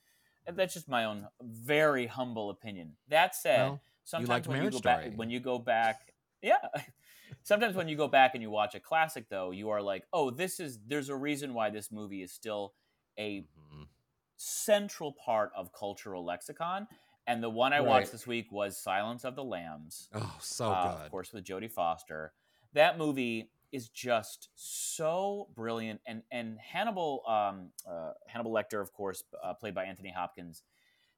[0.46, 2.92] And that's just my own very humble opinion.
[3.08, 6.12] That said, Well, sometimes liked when you go back, when you go back,
[6.42, 6.56] yeah.
[7.42, 10.30] Sometimes when you go back and you watch a classic, though, you are like, oh,
[10.30, 10.78] this is.
[10.86, 12.74] There's a reason why this movie is still
[13.18, 13.88] a Mhm.
[14.36, 16.86] central part of cultural lexicon.
[17.26, 17.86] And the one I Right.
[17.86, 21.04] watched this week was Silence of the Lambs Oh, so uh, good.
[21.06, 22.32] of course, with Jodie Foster.
[22.74, 29.24] That movie is just so brilliant, and and Hannibal um, uh, Hannibal Lecter, of course,
[29.42, 30.62] uh, played by Anthony Hopkins,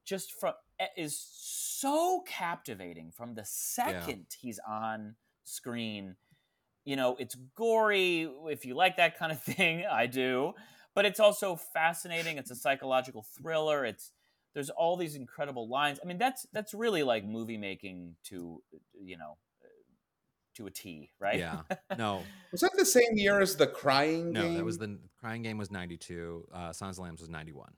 [0.04, 0.54] just from
[0.96, 6.16] is so captivating from the second he's on screen.
[6.84, 9.84] You know, it's gory if you like that kind of thing.
[9.90, 10.54] I do,
[10.94, 12.38] but it's also fascinating.
[12.38, 13.84] It's a psychological thriller.
[13.84, 14.12] It's
[14.56, 16.00] there's all these incredible lines.
[16.02, 18.62] I mean, that's that's really like movie making to
[18.98, 19.36] you know
[20.54, 21.38] to a T, right?
[21.38, 21.60] Yeah.
[21.98, 24.52] No, Was that the same year as the Crying no, Game?
[24.52, 26.48] No, that was the Crying Game was 92.
[26.52, 27.68] Uh, Silence of Lambs was 91.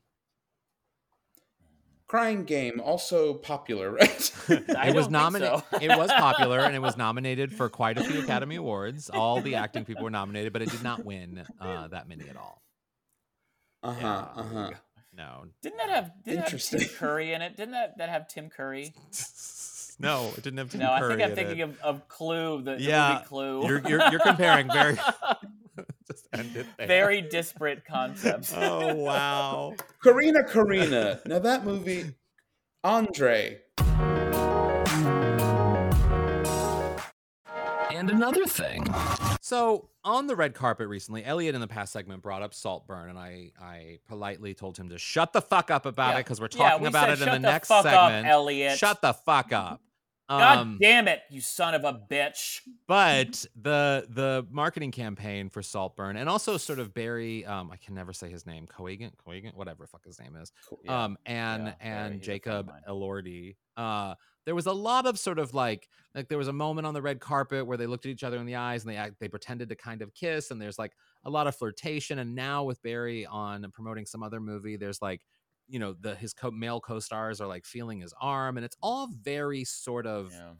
[2.06, 4.32] Crying Game, also popular, right?
[4.48, 5.62] It was nominated.
[5.70, 5.78] so.
[5.82, 9.10] it was popular and it was nominated for quite a few Academy Awards.
[9.10, 12.36] All the acting people were nominated, but it did not win uh, that many at
[12.36, 12.62] all.
[13.82, 14.28] Uh huh.
[14.36, 14.42] Yeah.
[14.42, 14.70] Uh huh.
[15.18, 15.46] No.
[15.62, 17.56] Didn't that have didn't that have Tim Curry in it?
[17.56, 18.94] Didn't that that have Tim Curry?
[19.98, 21.00] no, it didn't have Tim no, Curry.
[21.00, 23.66] No, I think I'm thinking of, of Clue, the, the yeah, movie Clue.
[23.66, 24.94] You're, you're, you're comparing very
[26.06, 26.86] just end it there.
[26.86, 28.54] Very disparate concepts.
[28.56, 29.74] oh wow.
[30.04, 31.20] Karina Karina.
[31.26, 32.14] Now that movie
[32.84, 33.58] Andre.
[37.90, 38.86] And another thing.
[39.40, 43.18] So on the red carpet recently, Elliot in the past segment brought up Saltburn, and
[43.18, 46.20] I I politely told him to shut the fuck up about yeah.
[46.20, 47.94] it because we're talking yeah, we about it in the, the next segment.
[47.94, 48.78] Up, Elliot.
[48.78, 49.82] Shut the fuck up.
[50.28, 52.60] God um, damn it, you son of a bitch!
[52.86, 57.94] But the the marketing campaign for Saltburn and also sort of Barry, um, I can
[57.94, 60.52] never say his name, Coagan, Coagan, whatever fuck his name is,
[60.84, 61.04] yeah.
[61.04, 63.56] um, and yeah, and Jacob Elordi.
[63.76, 64.14] Uh,
[64.44, 67.02] there was a lot of sort of like like there was a moment on the
[67.02, 69.68] red carpet where they looked at each other in the eyes and they they pretended
[69.68, 70.92] to kind of kiss, and there's like
[71.24, 72.18] a lot of flirtation.
[72.18, 75.22] And now with Barry on promoting some other movie, there's like
[75.68, 79.08] you know the his co- male co-stars are like feeling his arm and it's all
[79.22, 80.50] very sort of yeah.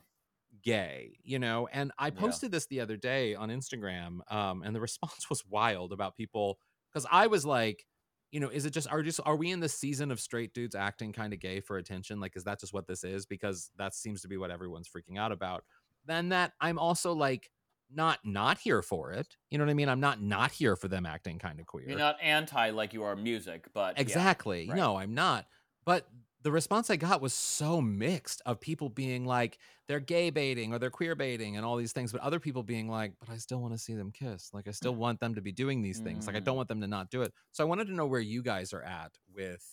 [0.63, 2.57] gay you know and i posted yeah.
[2.57, 6.59] this the other day on instagram um and the response was wild about people
[6.93, 7.87] because i was like
[8.31, 10.75] you know is it just are just are we in the season of straight dudes
[10.75, 13.95] acting kind of gay for attention like is that just what this is because that
[13.95, 15.65] seems to be what everyone's freaking out about
[16.07, 17.51] then that i'm also like
[17.93, 19.37] not not here for it.
[19.51, 19.89] You know what I mean?
[19.89, 21.89] I'm not not here for them acting kind of queer.
[21.89, 24.65] You're not anti like you are music, but exactly.
[24.65, 24.79] Yeah, right.
[24.79, 25.47] No, I'm not.
[25.85, 26.09] But
[26.43, 30.79] the response I got was so mixed of people being like they're gay baiting or
[30.79, 33.61] they're queer baiting and all these things, but other people being like, but I still
[33.61, 34.51] want to see them kiss.
[34.53, 34.99] Like I still mm.
[34.99, 36.27] want them to be doing these things.
[36.27, 36.59] Like I don't mm.
[36.59, 37.33] want them to not do it.
[37.53, 39.65] So I wanted to know where you guys are at with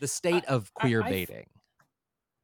[0.00, 1.46] the state I, of queer I, baiting.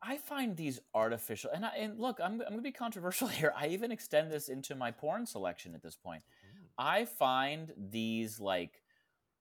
[0.02, 3.52] I find these artificial, and, I, and look, I'm, I'm going to be controversial here.
[3.56, 6.22] I even extend this into my porn selection at this point.
[6.44, 6.64] Mm.
[6.76, 8.82] I find these like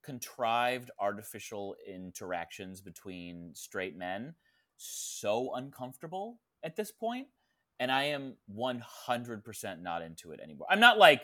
[0.04, 4.36] contrived artificial interactions between straight men
[4.78, 7.28] so uncomfortable at this point,
[7.80, 10.68] and I am 100% not into it anymore.
[10.70, 11.22] I'm not like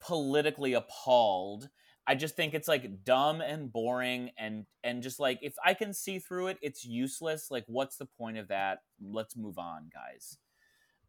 [0.00, 1.68] politically appalled
[2.06, 5.94] I just think it's like dumb and boring and and just like if I can
[5.94, 7.50] see through it, it's useless.
[7.50, 8.80] Like, what's the point of that?
[9.00, 10.38] Let's move on, guys.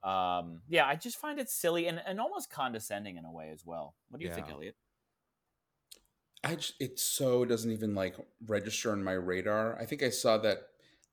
[0.03, 3.63] Um, yeah, I just find it silly and, and almost condescending in a way as
[3.65, 3.95] well.
[4.09, 4.35] What do you yeah.
[4.35, 4.75] think, Elliot?
[6.43, 8.15] I just, it so doesn't even like
[8.45, 9.79] register on my radar.
[9.79, 10.57] I think I saw that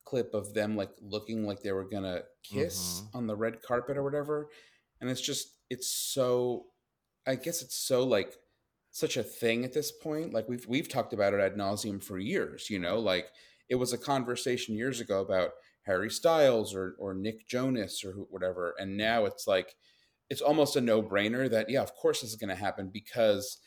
[0.03, 3.17] clip of them like looking like they were gonna kiss mm-hmm.
[3.17, 4.49] on the red carpet or whatever,
[4.99, 6.65] and it's just it's so.
[7.25, 8.35] I guess it's so like
[8.91, 10.33] such a thing at this point.
[10.33, 12.69] Like we've we've talked about it ad nauseum for years.
[12.69, 13.27] You know, like
[13.69, 15.51] it was a conversation years ago about
[15.83, 19.75] Harry Styles or or Nick Jonas or whatever, and now it's like
[20.29, 23.57] it's almost a no brainer that yeah, of course this is going to happen because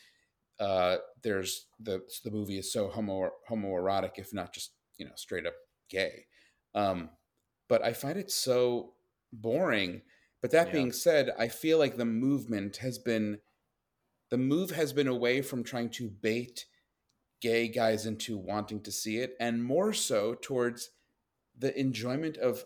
[0.59, 5.45] uh, there's the the movie is so homo homoerotic, if not just you know straight
[5.45, 5.55] up
[5.89, 6.25] gay.
[6.73, 7.09] Um,
[7.67, 8.93] but I find it so
[9.33, 10.01] boring.
[10.41, 10.73] But that yeah.
[10.73, 13.39] being said, I feel like the movement has been
[14.29, 16.65] the move has been away from trying to bait
[17.41, 20.89] gay guys into wanting to see it and more so towards
[21.57, 22.63] the enjoyment of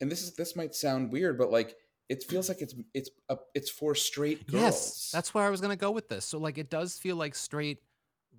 [0.00, 1.76] and this is this might sound weird but like
[2.10, 4.62] it feels like it's it's a, it's for straight girls.
[4.62, 6.26] Yes, that's where I was going to go with this.
[6.26, 7.78] So like it does feel like straight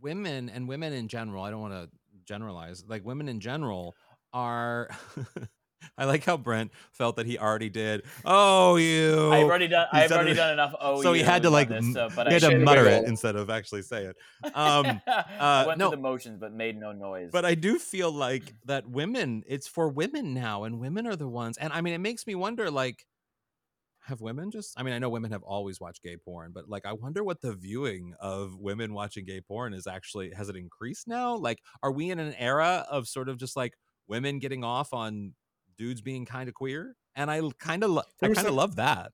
[0.02, 1.90] women and women in general, I don't want to
[2.26, 3.96] generalize, like women in general
[4.34, 4.90] are
[5.98, 8.04] I like how Brent felt that he already did.
[8.26, 9.32] Oh, you!
[9.32, 9.88] I've already done.
[9.92, 10.74] I've already done enough.
[10.80, 11.04] Oh, you.
[11.04, 13.50] so he had to like, this, so, but he had to mutter it instead of
[13.50, 14.16] actually say it.
[14.54, 17.30] Um, uh, went no, through the motions, but made no noise.
[17.32, 19.44] But I do feel like that women.
[19.48, 21.58] It's for women now, and women are the ones.
[21.58, 23.06] And I mean, it makes me wonder, like,
[24.02, 24.80] have women just?
[24.80, 27.42] I mean, I know women have always watched gay porn, but like, I wonder what
[27.42, 30.32] the viewing of women watching gay porn is actually.
[30.32, 31.36] Has it increased now?
[31.36, 33.74] Like, are we in an era of sort of just like
[34.08, 35.34] women getting off on
[35.82, 39.12] dudes being kind of queer, and I kind of lo- I kind of love that.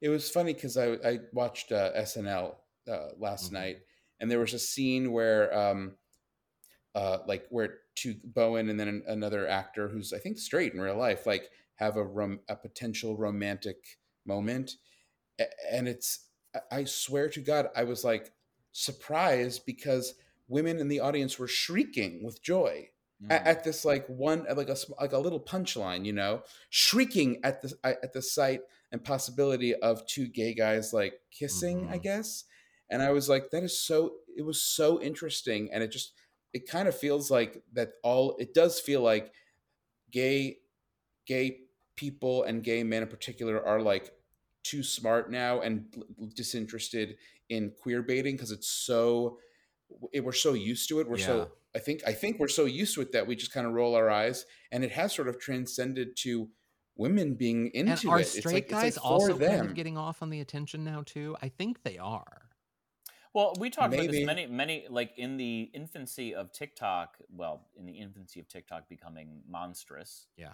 [0.00, 2.54] It was funny because I I watched uh, SNL
[2.90, 3.54] uh, last mm-hmm.
[3.54, 3.76] night,
[4.18, 5.92] and there was a scene where um,
[6.94, 10.80] uh, like where two Bowen and then an, another actor who's I think straight in
[10.80, 13.76] real life like have a rom- a potential romantic
[14.24, 14.76] moment,
[15.70, 16.28] and it's
[16.70, 18.32] I swear to God I was like
[18.72, 20.14] surprised because
[20.48, 22.88] women in the audience were shrieking with joy
[23.22, 23.32] mm.
[23.32, 27.62] at, at, this like one like a like a little punchline, you know, shrieking at
[27.62, 28.60] the at the sight
[28.90, 31.94] and possibility of two gay guys like kissing, mm-hmm.
[31.94, 32.44] I guess.
[32.90, 34.12] And I was like, that is so.
[34.36, 36.12] It was so interesting, and it just
[36.52, 37.92] it kind of feels like that.
[38.02, 39.32] All it does feel like
[40.10, 40.58] gay
[41.26, 41.58] gay
[41.96, 44.12] people and gay men in particular are like
[44.62, 46.04] too smart now and
[46.34, 47.16] disinterested
[47.48, 49.38] in queer baiting because it's so
[50.12, 51.26] it, we're so used to it we're yeah.
[51.26, 53.72] so I think I think we're so used to it that we just kind of
[53.72, 56.48] roll our eyes, and it has sort of transcended to
[56.96, 58.26] women being into and are it.
[58.26, 59.56] straight like, guys like also them.
[59.56, 61.36] kind of getting off on the attention now too?
[61.40, 62.42] I think they are.
[63.34, 67.16] Well, we talked about this many, many, like in the infancy of TikTok.
[67.34, 70.52] Well, in the infancy of TikTok becoming monstrous, Yeah.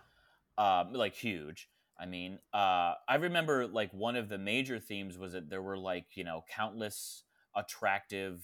[0.57, 1.69] um, like huge.
[1.99, 5.77] I mean, uh, I remember like one of the major themes was that there were
[5.77, 7.25] like you know countless
[7.57, 8.43] attractive,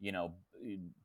[0.00, 0.32] you know,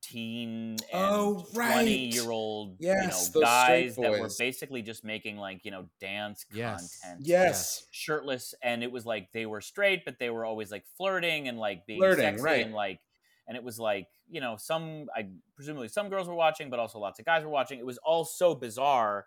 [0.01, 1.71] teen and Oh, right.
[1.71, 5.85] twenty year old Yes, you know guys that were basically just making like you know
[5.99, 6.99] dance Yes.
[7.01, 7.85] content Yes.
[7.91, 11.59] shirtless and it was like they were straight but they were always like flirting and
[11.59, 12.65] like being Flirting, sexy right.
[12.65, 12.99] and like
[13.47, 16.97] and it was like you know some i presumably some girls were watching but also
[16.97, 19.25] lots of guys were watching it was all so bizarre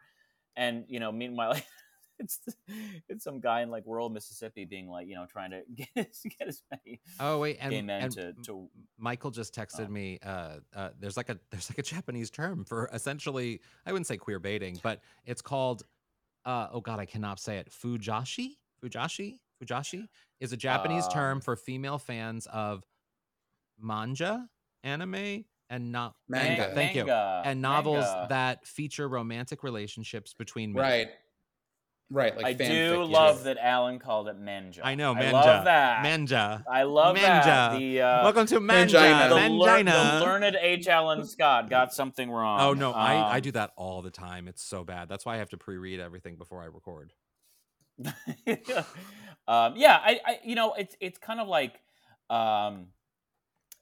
[0.57, 1.55] and you know meanwhile
[2.21, 2.41] it's
[3.09, 6.23] it's some guy in like rural mississippi being like you know trying to get his,
[6.39, 9.91] get as many Oh wait, and, gay men and to, to Michael just texted Oh.
[9.91, 10.19] me.
[10.25, 13.61] Uh, uh, there's like a there's like a Japanese term for essentially.
[13.85, 15.83] I wouldn't say queer baiting, but it's called.
[16.45, 17.71] Uh, oh God, I cannot say it.
[17.71, 20.07] Fujoshi, Fujoshi, Fujoshi
[20.41, 22.85] is a Japanese term Um, for female fans of
[23.79, 24.49] manga,
[24.85, 26.49] anime, and not Manga.
[26.63, 26.75] manga.
[26.75, 27.05] Thank you.
[27.05, 28.27] manga, And novels manga.
[28.31, 30.83] that feature romantic relationships between men.
[30.83, 31.09] Right.
[32.09, 32.37] Right.
[32.37, 32.97] Like i fanfic, do yeah.
[33.19, 35.33] love that alan called it menja I know, i manja.
[35.33, 36.65] love that Manja.
[36.71, 37.79] i love that Manja.
[37.79, 38.97] the uh Welcome to manja.
[38.99, 39.29] Mangina.
[39.29, 40.87] the, lear- the learned H.
[40.87, 42.61] Allen Scott got something wrong.
[42.61, 44.47] Oh no, I, I Um, do that all the time.
[44.47, 45.09] It's so bad.
[45.09, 47.13] That's why I have to pre-read everything before I record.
[49.49, 51.81] um, yeah, I, I, you know, it's it's kind of like
[52.31, 52.89] um,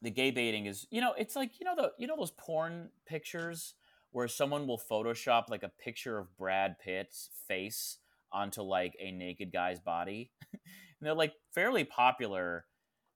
[0.03, 2.91] the gay baiting is, you know, it's like you know the you know those porn
[3.07, 3.75] pictures
[4.13, 7.99] where someone will Photoshop like a picture of Brad Pitt's face
[8.35, 10.61] onto like a naked guy's body, and
[11.01, 12.67] they're like fairly popular.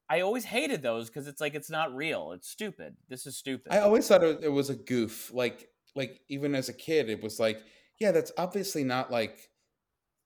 [0.08, 2.32] I always hated those because it's like it's not real.
[2.32, 2.96] It's stupid.
[3.10, 3.72] This is stupid.
[3.72, 5.30] I always thought it, it was a goof.
[5.34, 7.60] Like, like even as a kid, it was like,
[8.00, 9.50] yeah, that's obviously not like.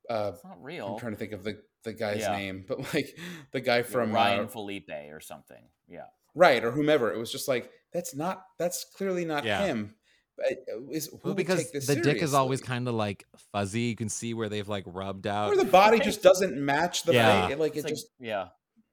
[0.09, 0.87] Uh, it's not real.
[0.89, 2.37] I'm trying to think of the the guy's Yeah.
[2.37, 3.19] name, but like
[3.53, 5.65] the guy Yeah, from Ryan uh, Felipe or something.
[5.89, 6.07] Yeah.
[6.35, 7.13] right or whomever.
[7.13, 9.65] It was just like that's not that's clearly not Yeah.
[9.67, 9.95] him.
[10.37, 13.27] But, uh, Is, who Well, because take this the dick is always kind of like
[13.53, 13.83] fuzzy.
[13.83, 15.53] You can see where they've like rubbed out.
[15.53, 17.49] or the body just doesn't match the Yeah.
[17.49, 17.59] face.
[17.59, 18.49] Like It's it like, just yeah.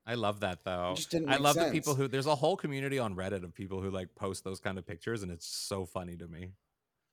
[0.05, 0.93] I love that though.
[0.95, 1.29] just didn't.
[1.29, 1.67] I love sense.
[1.67, 4.59] the people who there's a whole community on Reddit of people who like post those
[4.59, 6.51] kind of pictures, and it's so funny to me.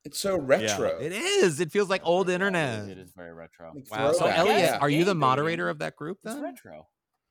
[0.05, 0.99] It's so Yeah, retro.
[1.01, 1.61] it is.
[1.61, 2.89] It feels like old Yeah, internet.
[2.89, 3.73] It is very retro.
[3.75, 4.13] Like Wow.
[4.13, 4.39] So throwback.
[4.39, 4.79] Elliot, Yeah.
[4.81, 6.43] are you the moderator of that group It's then?
[6.43, 6.89] retro.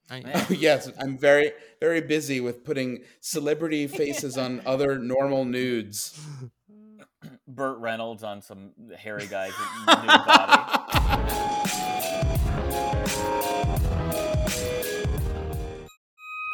[0.09, 6.19] I- Oh, yes, I'm very very busy with putting celebrity faces on other normal nudes.
[7.47, 9.53] Burt Reynolds on some hairy guy's
[9.87, 10.85] nude body.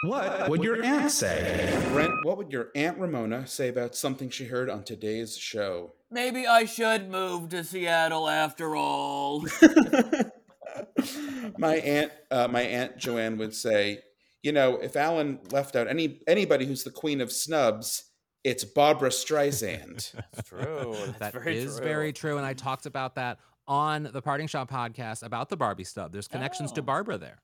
[0.03, 1.79] What would your aunt say?
[1.89, 5.93] Brent, what would your aunt Ramona say about something she heard on today's show?
[6.09, 9.45] Maybe I should move to Seattle after all.
[11.57, 13.99] my aunt, uh, my aunt Joanne would say,
[14.41, 18.10] you know, if Alan left out any anybody who's the queen of snubs,
[18.43, 20.11] it's Barbra Streisand.
[20.33, 20.95] That's true.
[21.05, 21.85] That's That very is true.
[21.85, 22.37] very true.
[22.37, 26.11] And I talked about that on the Parting Shot podcast about the Barbie stub.
[26.11, 26.83] There's connections to Oh.
[26.83, 27.41] Barbara there.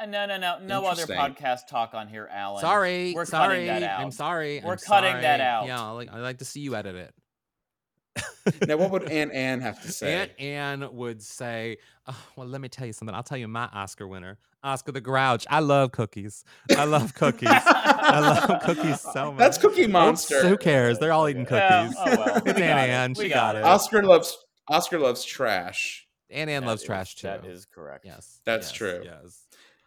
[0.00, 2.60] Uh, no, no, no, no other podcast talk on here, Alan.
[2.60, 3.48] Sorry, we're sorry.
[3.48, 4.00] cutting that out.
[4.00, 4.60] I'm sorry.
[4.64, 5.66] We're I'm cutting that out.
[5.66, 7.14] Yeah, I like, I like to see you edit it.
[8.66, 10.14] now, what would Aunt Anne have to say?
[10.14, 13.14] Aunt Anne would say, oh, "Well, let me tell you something.
[13.14, 15.46] I'll tell you my Oscar winner, Oscar the Grouch.
[15.50, 16.44] I love cookies.
[16.76, 17.48] I love cookies.
[17.50, 19.38] I love cookies so much.
[19.38, 20.46] That's Cookie Who- Monster.
[20.46, 20.98] Who cares?
[20.98, 21.96] They're all eating Yeah, cookies.
[21.98, 22.90] oh well, it's we Aunt got it.
[22.90, 23.14] Anne.
[23.16, 23.58] We She got got it.
[23.60, 23.64] it.
[23.64, 24.38] Oscar loves
[24.68, 26.06] Oscar loves trash.
[26.30, 27.26] Aunt Anne That loves is- trash too.
[27.28, 28.04] That is correct.
[28.04, 29.02] Yes, That's yes, true.
[29.04, 29.43] Yes.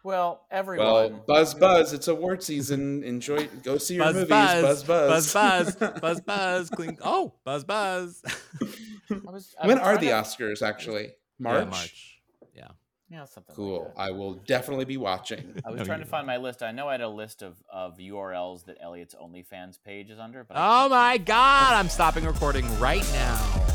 [0.08, 0.86] Well, everyone.
[0.86, 3.04] Well, buzz buzz, it's award season.
[3.04, 4.28] Enjoy go see your Buzz, movies.
[4.30, 5.32] buzz, Buzz buzz.
[5.34, 6.98] buzz, buzz, buzz, buzz, clink.
[7.04, 8.22] Oh, buzz, buzz.
[8.24, 11.10] I was, I when was are the to- Oscars actually?
[11.38, 11.58] March.
[11.58, 12.20] Yeah, March.
[12.56, 12.68] Yeah.
[13.10, 13.52] Yeah, something.
[13.52, 13.92] like Cool.
[13.94, 14.00] that.
[14.00, 15.60] I will definitely be watching.
[15.66, 16.62] I was No, trying to find my list.
[16.62, 20.42] I know I had a list of, of URLs that Elliot's OnlyFans page is under,
[20.42, 21.74] but Oh my God!
[21.74, 23.66] I'm stopping recording right now.